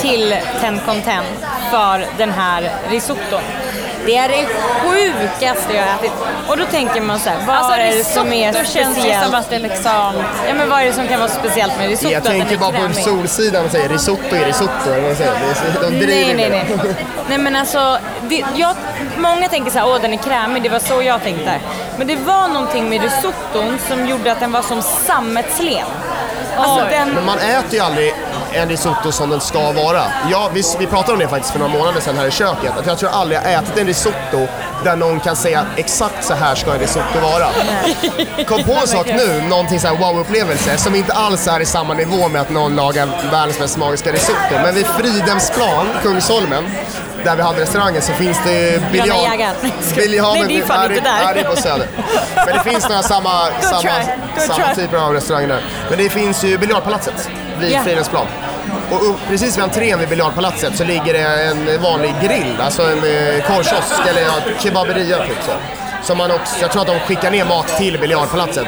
[0.00, 1.24] till Ten con Ten
[1.70, 3.42] för den här risotton.
[4.06, 4.46] Det är det
[4.82, 6.12] sjukaste jag har ätit.
[6.48, 9.00] Och då tänker man så här, vad Alltså är det som är risotto känns ju
[9.00, 9.24] speciellt?
[9.24, 10.12] som att det liksom...
[10.48, 12.12] Ja men vad är det som kan vara speciellt med risotto?
[12.12, 12.94] Jag tänker bara på?
[12.94, 14.90] Solsidan och säger risotto är risotto.
[14.90, 16.94] Eller vad säger De Nej, nej, nej.
[17.28, 17.98] Nej men alltså,
[18.28, 18.76] det, jag,
[19.16, 21.52] många tänker så här, åh den är krämig, det var så jag tänkte.
[21.98, 25.86] Men det var någonting med risotton som gjorde att den var som sammetslen.
[26.56, 26.90] Alltså Oj.
[26.90, 28.14] Men den, man äter ju aldrig
[28.52, 30.02] en risotto som den ska vara.
[30.30, 32.78] Ja, vi, vi pratade om det faktiskt för några månader sedan här i köket.
[32.78, 34.46] Att jag tror aldrig jag ätit en risotto
[34.84, 37.46] där någon kan säga att exakt så här ska en risotto vara.
[38.46, 41.94] Kom på en sak nu, någonting så här wow-upplevelse som inte alls är i samma
[41.94, 44.54] nivå med att någon lagar världens mest magiska risotto.
[44.62, 46.64] Men vid Fridhemsplan, Kungsholmen,
[47.26, 49.22] där vi hade restaurangen så finns det biljard...
[49.32, 49.54] jägaren.
[49.96, 51.24] Biljard- Nej, det är fan inte där.
[51.24, 51.88] Nej, det är på Söder.
[52.46, 55.60] Men det finns några samma, samma, try, samma typer av restauranger där.
[55.88, 57.80] Men det finns ju biljardpalatset vid Ja.
[57.84, 58.26] Fridhemsplan.
[58.90, 63.42] Och precis vid entrén vid biljardpalatset så ligger det en vanlig grill, alltså en eh,
[63.46, 64.24] korvkiosk eller
[64.62, 65.52] kebaberia typ så.
[66.02, 68.66] Som man också, jag tror att de skickar ner mat till biljardpalatset.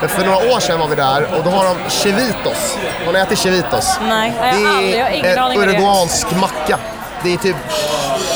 [0.00, 2.76] Men för några år sedan var vi där och då har de chevitos.
[3.06, 3.96] Har ni ätit chevitos?
[4.08, 4.32] nej.
[4.38, 5.68] Jag har aldrig- jag har ingen aning det är.
[5.68, 6.78] uruguansk macka.
[7.24, 7.56] Det är typ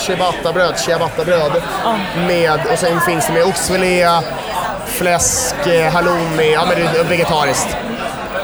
[0.06, 1.62] ciabattabröd, ciabattabröd
[2.26, 4.08] med, och sen finns det med oxfilé,
[4.86, 7.76] fläsk, eh, halloumi, ja men det är vegetariskt.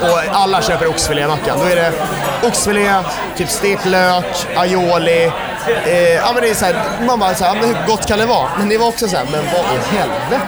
[0.00, 1.58] Och alla köper oxfilémackan.
[1.58, 1.92] Då är det
[2.42, 2.94] oxfilé,
[3.36, 5.32] typ stekt lök, aioli.
[5.86, 6.74] Eh, ja men det är så här,
[7.06, 8.48] man bara så här, ja, men hur gott kan det vara?
[8.58, 10.40] Men det var också så här, men vad i helvete?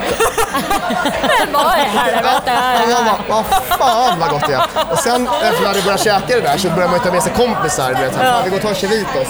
[1.39, 2.53] Men vad i helvete
[2.85, 3.05] Och jag här?
[3.05, 4.62] bara, vad fan vad gott det är.
[4.93, 7.23] Och sen efter vi hade börjat käka det där så började man ju ta med
[7.23, 7.89] sig kompisar.
[7.95, 8.12] Du vet,
[8.45, 9.29] vi går och tar chevitos.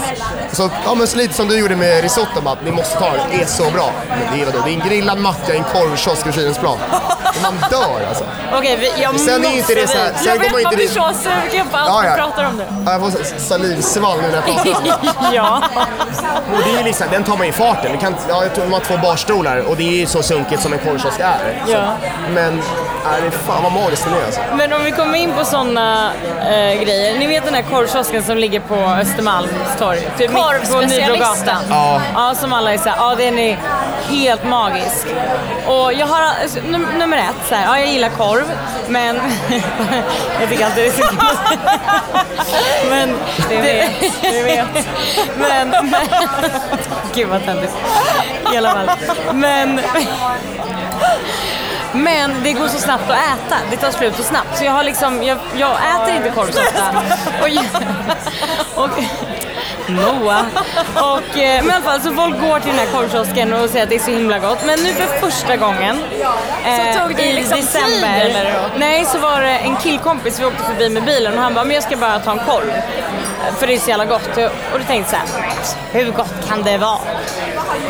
[0.52, 3.20] Så, ja, men så lite som du gjorde med risotto, bara, ni måste ta det,
[3.30, 3.90] det är så bra.
[4.08, 6.78] Men det är, vadå, det är en grillad macka i en korvkiosk vid Fridhemsplan.
[7.42, 8.24] Man dör alltså.
[8.52, 10.60] Okej, vi- jag Sen är måste ju inte det så här, sen Jag vet, man
[10.60, 12.16] ju man inte blir så sugen på allt Ja, ja.
[12.16, 12.64] pratar om nu.
[12.86, 15.34] Ja, Jag får salivsvall nu när jag pratar om det.
[15.36, 15.62] ja.
[16.52, 17.92] Och det är ju liksom, den tar man i farten.
[17.92, 20.62] Du kan, ja, jag tror de har två barstolar och det är ju så sunkigt
[20.62, 21.62] som en korvkiosk är.
[21.66, 21.96] Ja.
[22.34, 22.62] Men,
[23.04, 24.40] är det fan vad magiskt det är alltså.
[24.56, 27.18] Men om vi kommer in på sådana eh, grejer.
[27.18, 30.08] Ni vet den här korvkiosken som ligger på Östermalmstorg?
[30.18, 31.56] Typ Korvspecialisten.
[31.70, 32.00] Ja.
[32.14, 32.34] ja.
[32.34, 33.58] Som alla är såhär, ja den är
[34.08, 35.06] helt magisk.
[35.66, 38.44] Och jag har, alltså, num nummer ett, så här, ja jag gillar korv,
[38.88, 39.16] men
[40.40, 41.18] jag tycker alltid det är så kul.
[42.90, 43.14] men
[43.48, 43.90] Det vet,
[44.22, 44.86] det vet.
[45.36, 45.94] men, men
[47.14, 47.72] Gud vad töntigt.
[48.54, 48.90] I alla fall.
[49.32, 49.80] Men
[51.94, 53.56] Men det går så snabbt att äta.
[53.70, 54.58] Det tar slut så snabbt.
[54.58, 57.02] Så jag har liksom, jag, jag äter inte korv så ofta.
[57.40, 57.48] Och,
[58.84, 58.90] och,
[59.88, 60.46] Moa.
[60.94, 63.82] Och, eh, men i alla fall, så folk går till den här korvkiosken och säger
[63.82, 64.58] att det är så himla gott.
[64.66, 65.98] Men nu för första gången
[66.64, 68.54] Så tog det i liksom tid, eller?
[68.78, 71.74] Nej, så var det en killkompis, vi åkte förbi med bilen och han bara, men
[71.74, 72.72] jag ska bara ta en korv.
[73.58, 74.36] För det är så jävla gott.
[74.72, 76.98] Och då tänkte jag hur gott kan det vara?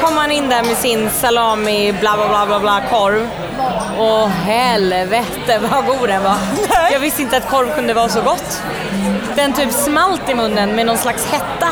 [0.00, 3.28] Kom han in där med sin salami, bla bla bla bla, bla korv.
[3.98, 6.36] Och helvete vad god den var.
[6.92, 8.62] Jag visste inte att korv kunde vara så gott.
[9.36, 11.68] Den typ smalt i munnen med någon slags hetta.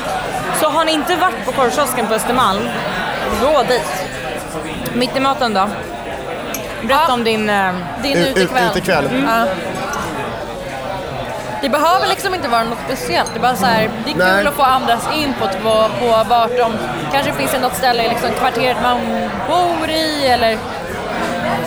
[0.61, 2.69] Så har ni inte varit på korvkiosken på Östermalm,
[3.43, 4.05] gå dit.
[4.95, 5.69] Mitt i maten då?
[6.83, 7.15] Berätta Ja.
[7.15, 7.51] om din...
[7.51, 8.65] eh, Din Ut- ut- utekväll.
[8.71, 9.09] utekväll.
[9.29, 9.45] Ja.
[11.63, 13.31] Det behöver liksom inte vara något speciellt.
[13.35, 14.47] Det är bara så här, det är kul Nej.
[14.47, 16.73] att få andras input på, på vart de...
[17.13, 19.01] Kanske finns det något ställe i liksom kvarteret man
[19.49, 20.59] bor i eller...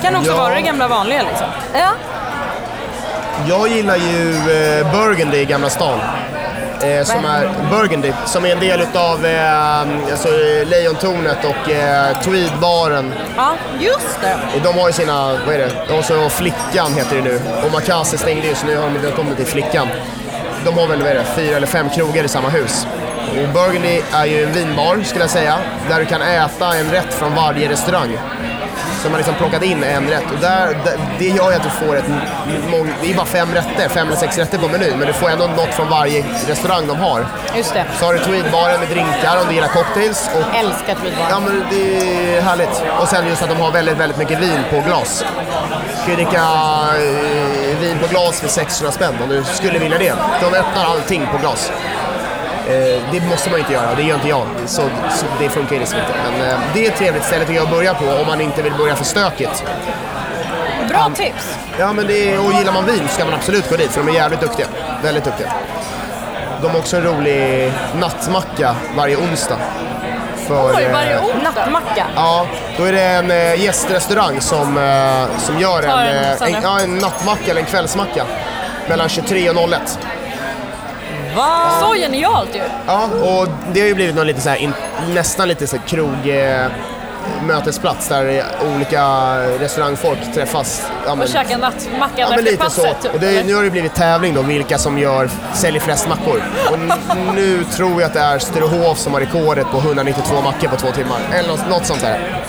[0.01, 0.37] kan också Ja.
[0.37, 1.47] vara det gamla vanliga liksom.
[1.73, 1.89] Ja,
[3.47, 5.99] Jag gillar ju eh, Burgundy i Gamla stan.
[6.81, 10.29] Eh, som är Burgundy, som är en del utav eh, alltså,
[10.65, 13.13] Lejontornet och eh, Tweedbaren.
[13.37, 14.37] ja just det.
[14.55, 15.71] Och de har ju sina, vad är det?
[15.87, 17.39] De har så Flickan heter det nu.
[17.65, 19.87] Och Makase stängde ju så nu har de det till Flickan.
[20.65, 22.87] De har väl, vad är det, fyra eller fem krogar i samma hus.
[23.29, 25.57] Och Burgundy är ju en vinbar skulle jag säga,
[25.89, 28.17] där du kan äta en rätt från varje restaurang.
[29.05, 30.77] Så man liksom plockat in en rätt och där,
[31.19, 32.09] det gör ju att du får ett
[32.71, 35.29] mång, det är bara fem rätter, fem eller sex rätter på menyn, men du får
[35.29, 37.25] ändå något från varje restaurang de har.
[37.55, 37.85] Just det.
[37.99, 41.27] Så har du Tweedbaren med drinkar om du gillar cocktails och Älskar Tweedbar.
[41.29, 41.97] Ja men det
[42.37, 42.83] är härligt.
[43.01, 45.25] Och sen just att de har väldigt, väldigt mycket vin på glas.
[46.05, 46.43] Du kan dricka
[46.97, 50.13] eh, vin på glas för 600 spänn om du skulle vilja det.
[50.41, 51.71] De öppnar allting på glas.
[52.69, 54.45] Eh, det måste man inte göra, det gör inte jag.
[54.65, 56.11] Så, så det funkar ju liksom inte.
[56.23, 58.61] Men eh, det är ett trevligt ställe tycker jag att börja på om man inte
[58.61, 59.63] vill börja för stökigt.
[60.89, 61.57] Bra tips.
[61.79, 64.09] Ja men det är, och gillar man vin ska man absolut gå dit för de
[64.11, 64.67] är jävligt duktiga.
[65.03, 65.51] Väldigt duktiga.
[66.61, 69.57] De har också en rolig nattmacka varje onsdag.
[70.47, 71.51] För, Oj, varje eh, onsdag.
[71.55, 72.05] Nattmacka.
[72.15, 72.47] Ja,
[72.77, 76.97] då är det en eh, gästrestaurang som, eh, som gör en, en en, ja, en
[76.97, 78.25] nattmacka eller en kvällsmacka
[78.89, 79.99] mellan 23 och 01.
[81.35, 81.71] Va?
[81.81, 82.61] Så genialt ju.
[82.87, 84.73] Ja, och det har ju blivit någon lite så här, in,
[85.13, 86.67] nästan lite så här krog eh,
[87.43, 88.43] mötesplats där
[88.75, 89.03] olika
[89.59, 90.87] restaurangfolk träffas.
[91.05, 92.95] Ja, men, Och käka nattmackan ja, men efter lite passet.
[92.97, 93.03] så.
[93.03, 93.13] typ.
[93.13, 96.41] Och det, nu har det blivit tävling då, vilka som gör, säljer flest mackor.
[96.71, 96.79] Och
[97.35, 100.91] nu tror jag att det är Sturehof som har rekordet på 192 mackor på två
[100.91, 101.17] timmar.
[101.33, 102.43] Eller något, något sånt där.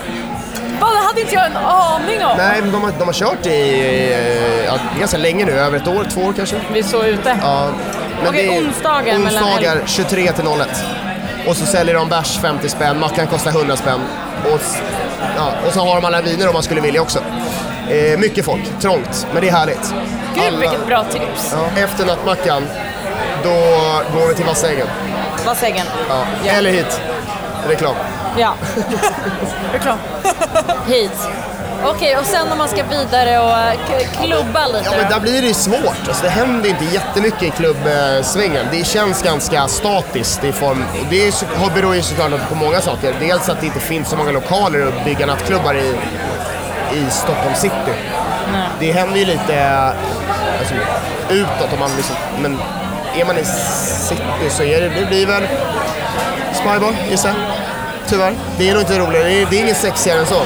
[0.80, 2.36] Fan, det hade inte jag en aning om.
[2.38, 3.70] Nej, men de har, de har kört i
[4.12, 6.56] eh, ja, ganska länge nu, över ett år, två år kanske.
[6.72, 7.38] Vi är så ute.
[7.42, 7.68] Ja,
[8.22, 10.68] men Okej, det är onsdagar mellan onsdagar 23 till 01.
[11.46, 14.00] Och så säljer de bärs 50 spänn, mackan kostar 100 spänn.
[14.44, 14.78] Och, s-
[15.36, 17.18] ja, och så har de alla viner om man skulle vilja också.
[17.90, 19.94] Eh, mycket folk, trångt, men det är härligt.
[20.34, 21.52] Gud Alla- vilket bra tips.
[21.52, 22.62] Ja, efter nattmackan,
[23.42, 23.50] då
[24.18, 24.86] går vi till Vassängen.
[25.46, 25.86] Vassängen.
[26.08, 26.22] Ja.
[26.44, 26.52] Ja.
[26.52, 27.00] Eller hit.
[27.68, 27.94] Reklam.
[28.38, 28.54] Ja,
[29.72, 29.98] Reklam.
[30.86, 31.12] hit.
[31.84, 35.42] Okej, och sen om man ska vidare och eh, klubba lite Ja, men där blir
[35.42, 36.08] det ju svårt.
[36.08, 38.66] Alltså, det händer inte jättemycket i klubbsvängen.
[38.70, 40.84] Det känns ganska statiskt i form...
[41.00, 43.14] och Det är beror ju såklart på många saker.
[43.20, 45.94] Dels att det inte finns så många lokaler att bygga nattklubbar i,
[46.96, 47.92] i Stockholm city.
[48.80, 49.72] Det händer ju lite
[50.58, 50.74] alltså,
[51.30, 52.16] utåt om man liksom...
[52.40, 52.58] Men
[53.16, 53.44] är man i
[54.08, 55.42] city så är det, det blir väl
[56.54, 57.36] Spybar, gissar jag.
[58.08, 58.34] Tyvärr.
[58.58, 59.28] Det är nog inte roligare.
[59.28, 60.42] Det är, det är inget sexigare än så.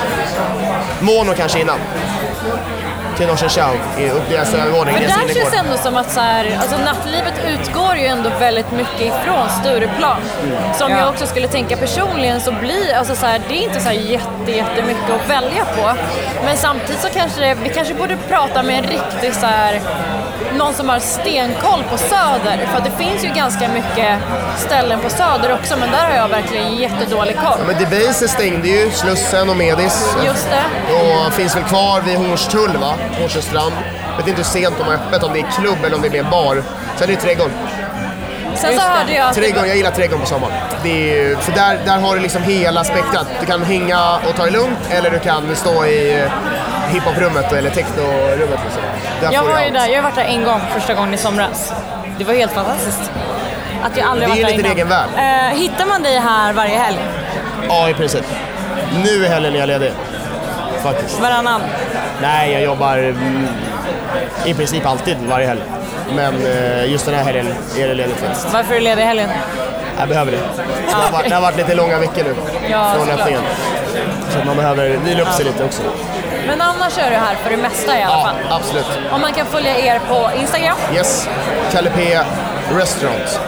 [1.01, 1.79] Mono kanske innan.
[3.17, 4.95] Till Norsen Chow i övervåning.
[4.95, 8.71] Men där känns det ändå som att så här, alltså nattlivet utgår ju ändå väldigt
[8.73, 10.17] mycket ifrån Stureplan.
[10.79, 10.99] Som Ja.
[10.99, 13.95] jag också skulle tänka personligen så blir, alltså så här, det är inte så här
[13.97, 15.93] jätte, jättemycket att välja på.
[16.45, 19.81] Men samtidigt så kanske det, vi kanske borde prata med en riktig så här,
[20.55, 22.67] någon som har stenkoll på Söder.
[22.71, 24.19] För att det finns ju ganska mycket
[24.59, 27.59] ställen på Söder också men där har jag verkligen jättedålig koll.
[27.59, 30.17] Ja, men Debaser stängde ju, Slussen och Medis.
[30.25, 30.95] Just det.
[31.27, 32.95] Och finns väl kvar vid Hornstull va?
[33.21, 33.73] Hornstullstrand.
[34.19, 36.23] Vet inte hur sent de har öppet, om det är klubb eller om det är
[36.23, 36.63] mer bar.
[36.97, 37.53] Sen är det trädgården.
[38.55, 40.53] Sen så hörde jag Trädgården, jag gillar trädgården på sommaren.
[40.83, 43.27] Det är, ju- för där, där har du liksom hela spektrat.
[43.41, 46.31] Du kan hänga och ta det lugnt eller du kan stå i eh,
[46.89, 48.59] hiphoprummet eller technorummet.
[48.65, 48.83] Liksom.
[49.21, 51.73] Där Jag var ju där, jag har varit där en gång första gången i somras.
[52.19, 53.11] Det var helt fantastiskt.
[53.83, 55.09] Att jag aldrig Det är ju lite egen värld.
[55.17, 56.99] Eh, hittar man dig här varje helg?
[57.69, 58.25] Ja, i princip.
[59.05, 59.93] Nu i helgen är jag ledig.
[60.83, 61.21] Faktiskt.
[61.21, 61.61] Varannan?
[62.23, 63.47] Nej, jag jobbar mm,
[64.45, 65.61] i princip alltid varje helg.
[66.17, 67.47] Men eh, just den här helgen
[67.79, 68.53] är det ledigt faktiskt.
[68.53, 69.31] Varför är du ledig i helgen?
[69.99, 70.39] Jag behöver det.
[70.87, 72.35] Det har, varit, det har varit lite långa veckor nu
[72.71, 73.43] Ja, från öppningen.
[74.31, 75.83] Så man behöver vila upp sig lite också.
[76.47, 78.59] Men annars är du här för det mesta i alla Ja, fall.
[78.61, 78.87] absolut.
[79.13, 80.77] Och man kan följa er på Instagram.
[80.95, 81.29] Yes,
[81.73, 82.19] Kalle P
[82.73, 83.41] Restaurant.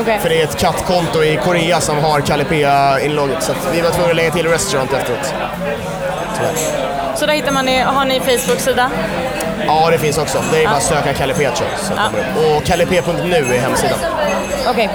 [0.00, 0.18] Okej.
[0.18, 3.42] För det är ett kattkonto i Korea som har Kalle P-inlogget.
[3.42, 5.34] Så vi var tvungna att lägga till restaurant efteråt.
[7.14, 8.90] Så där hittar man er, har ni Facebook-sida?
[9.66, 10.38] Ja, det finns också.
[10.52, 12.56] Det är bara att söka Kalle P tror jag, så kommer det upp.
[12.56, 13.98] Och kalleph.nu är hemsidan.
[14.68, 14.90] Okej.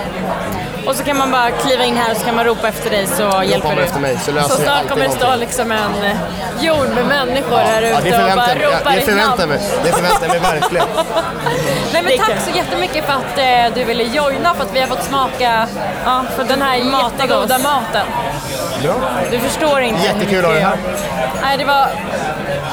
[0.87, 3.07] Och så kan man bara kliva in här och så kan man ropa efter dig
[3.07, 3.81] så De hjälper du.
[3.81, 5.45] efter mig så löser Så vi snart alltid kommer det stå någonting.
[5.47, 6.17] liksom en eh,
[6.61, 9.37] jord med människor här Ja, det ute och bara förväntar, jag, ropar det ditt förväntar
[9.37, 9.49] namn.
[9.49, 9.59] mig.
[9.83, 10.87] Det förväntar jag mig verkligen.
[11.93, 14.79] Nej Det men tack så jättemycket för att eh, du ville joina, för att vi
[14.79, 15.67] har fått smaka
[16.05, 18.05] Ja, för den här jättegoda maten.
[19.31, 20.77] Du förstår inte hur Jättekul att ha det här.
[21.41, 21.87] Nej, det var...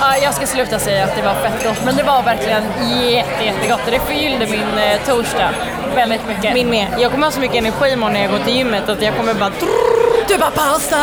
[0.01, 2.63] Ja, jag ska sluta säga att det var fett gott, men det var verkligen
[3.11, 3.81] jätte, jättegott.
[3.85, 5.51] Och Det förgyllde min eh, torsdag
[5.95, 6.55] väldigt mycket.
[6.55, 6.87] Min med.
[6.99, 9.35] Jag kommer ha så mycket energi imorgon när jag går till gymmet att jag kommer
[9.35, 9.51] bara...
[10.29, 10.97] Du bara pasta!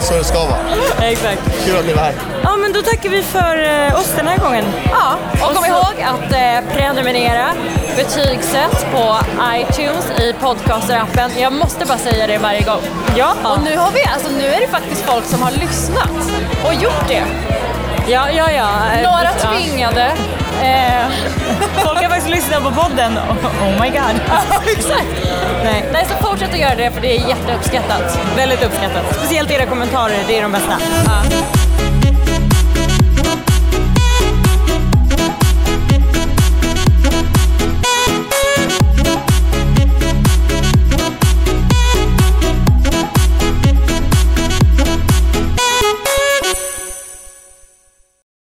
[0.00, 0.56] Så det ska vara.
[1.02, 1.64] Exakt.
[1.64, 2.14] Kul att ni var här.
[2.44, 4.64] Ja, men då tackar vi för eh, oss den här gången.
[4.90, 7.46] Ja, och kom Och så- ihåg att eh, prenumerera,
[7.96, 9.16] betygsätt på
[9.54, 11.30] iTunes i podcasterappen.
[11.38, 12.80] Jag måste bara säga det varje gång.
[13.16, 13.34] Ja.
[13.44, 16.10] Och nu har vi, alltså nu är det faktiskt folk som har lyssnat
[16.66, 17.22] och gjort det.
[18.08, 18.68] Ja, ja, ja.
[18.94, 19.50] Eh, Några ja.
[19.50, 20.04] tvingade.
[20.62, 21.06] Eh,
[21.84, 23.18] Folk har faktiskt lyssnat på podden.
[23.18, 24.20] Oh, oh my god.
[24.76, 25.06] exakt.
[25.64, 28.18] Nej, Nej, så fortsätt att göra det för det är jätteuppskattat.
[28.36, 29.16] väldigt uppskattat.
[29.16, 30.72] Speciellt era kommentarer, det är de bästa.
[31.06, 31.59] Ja.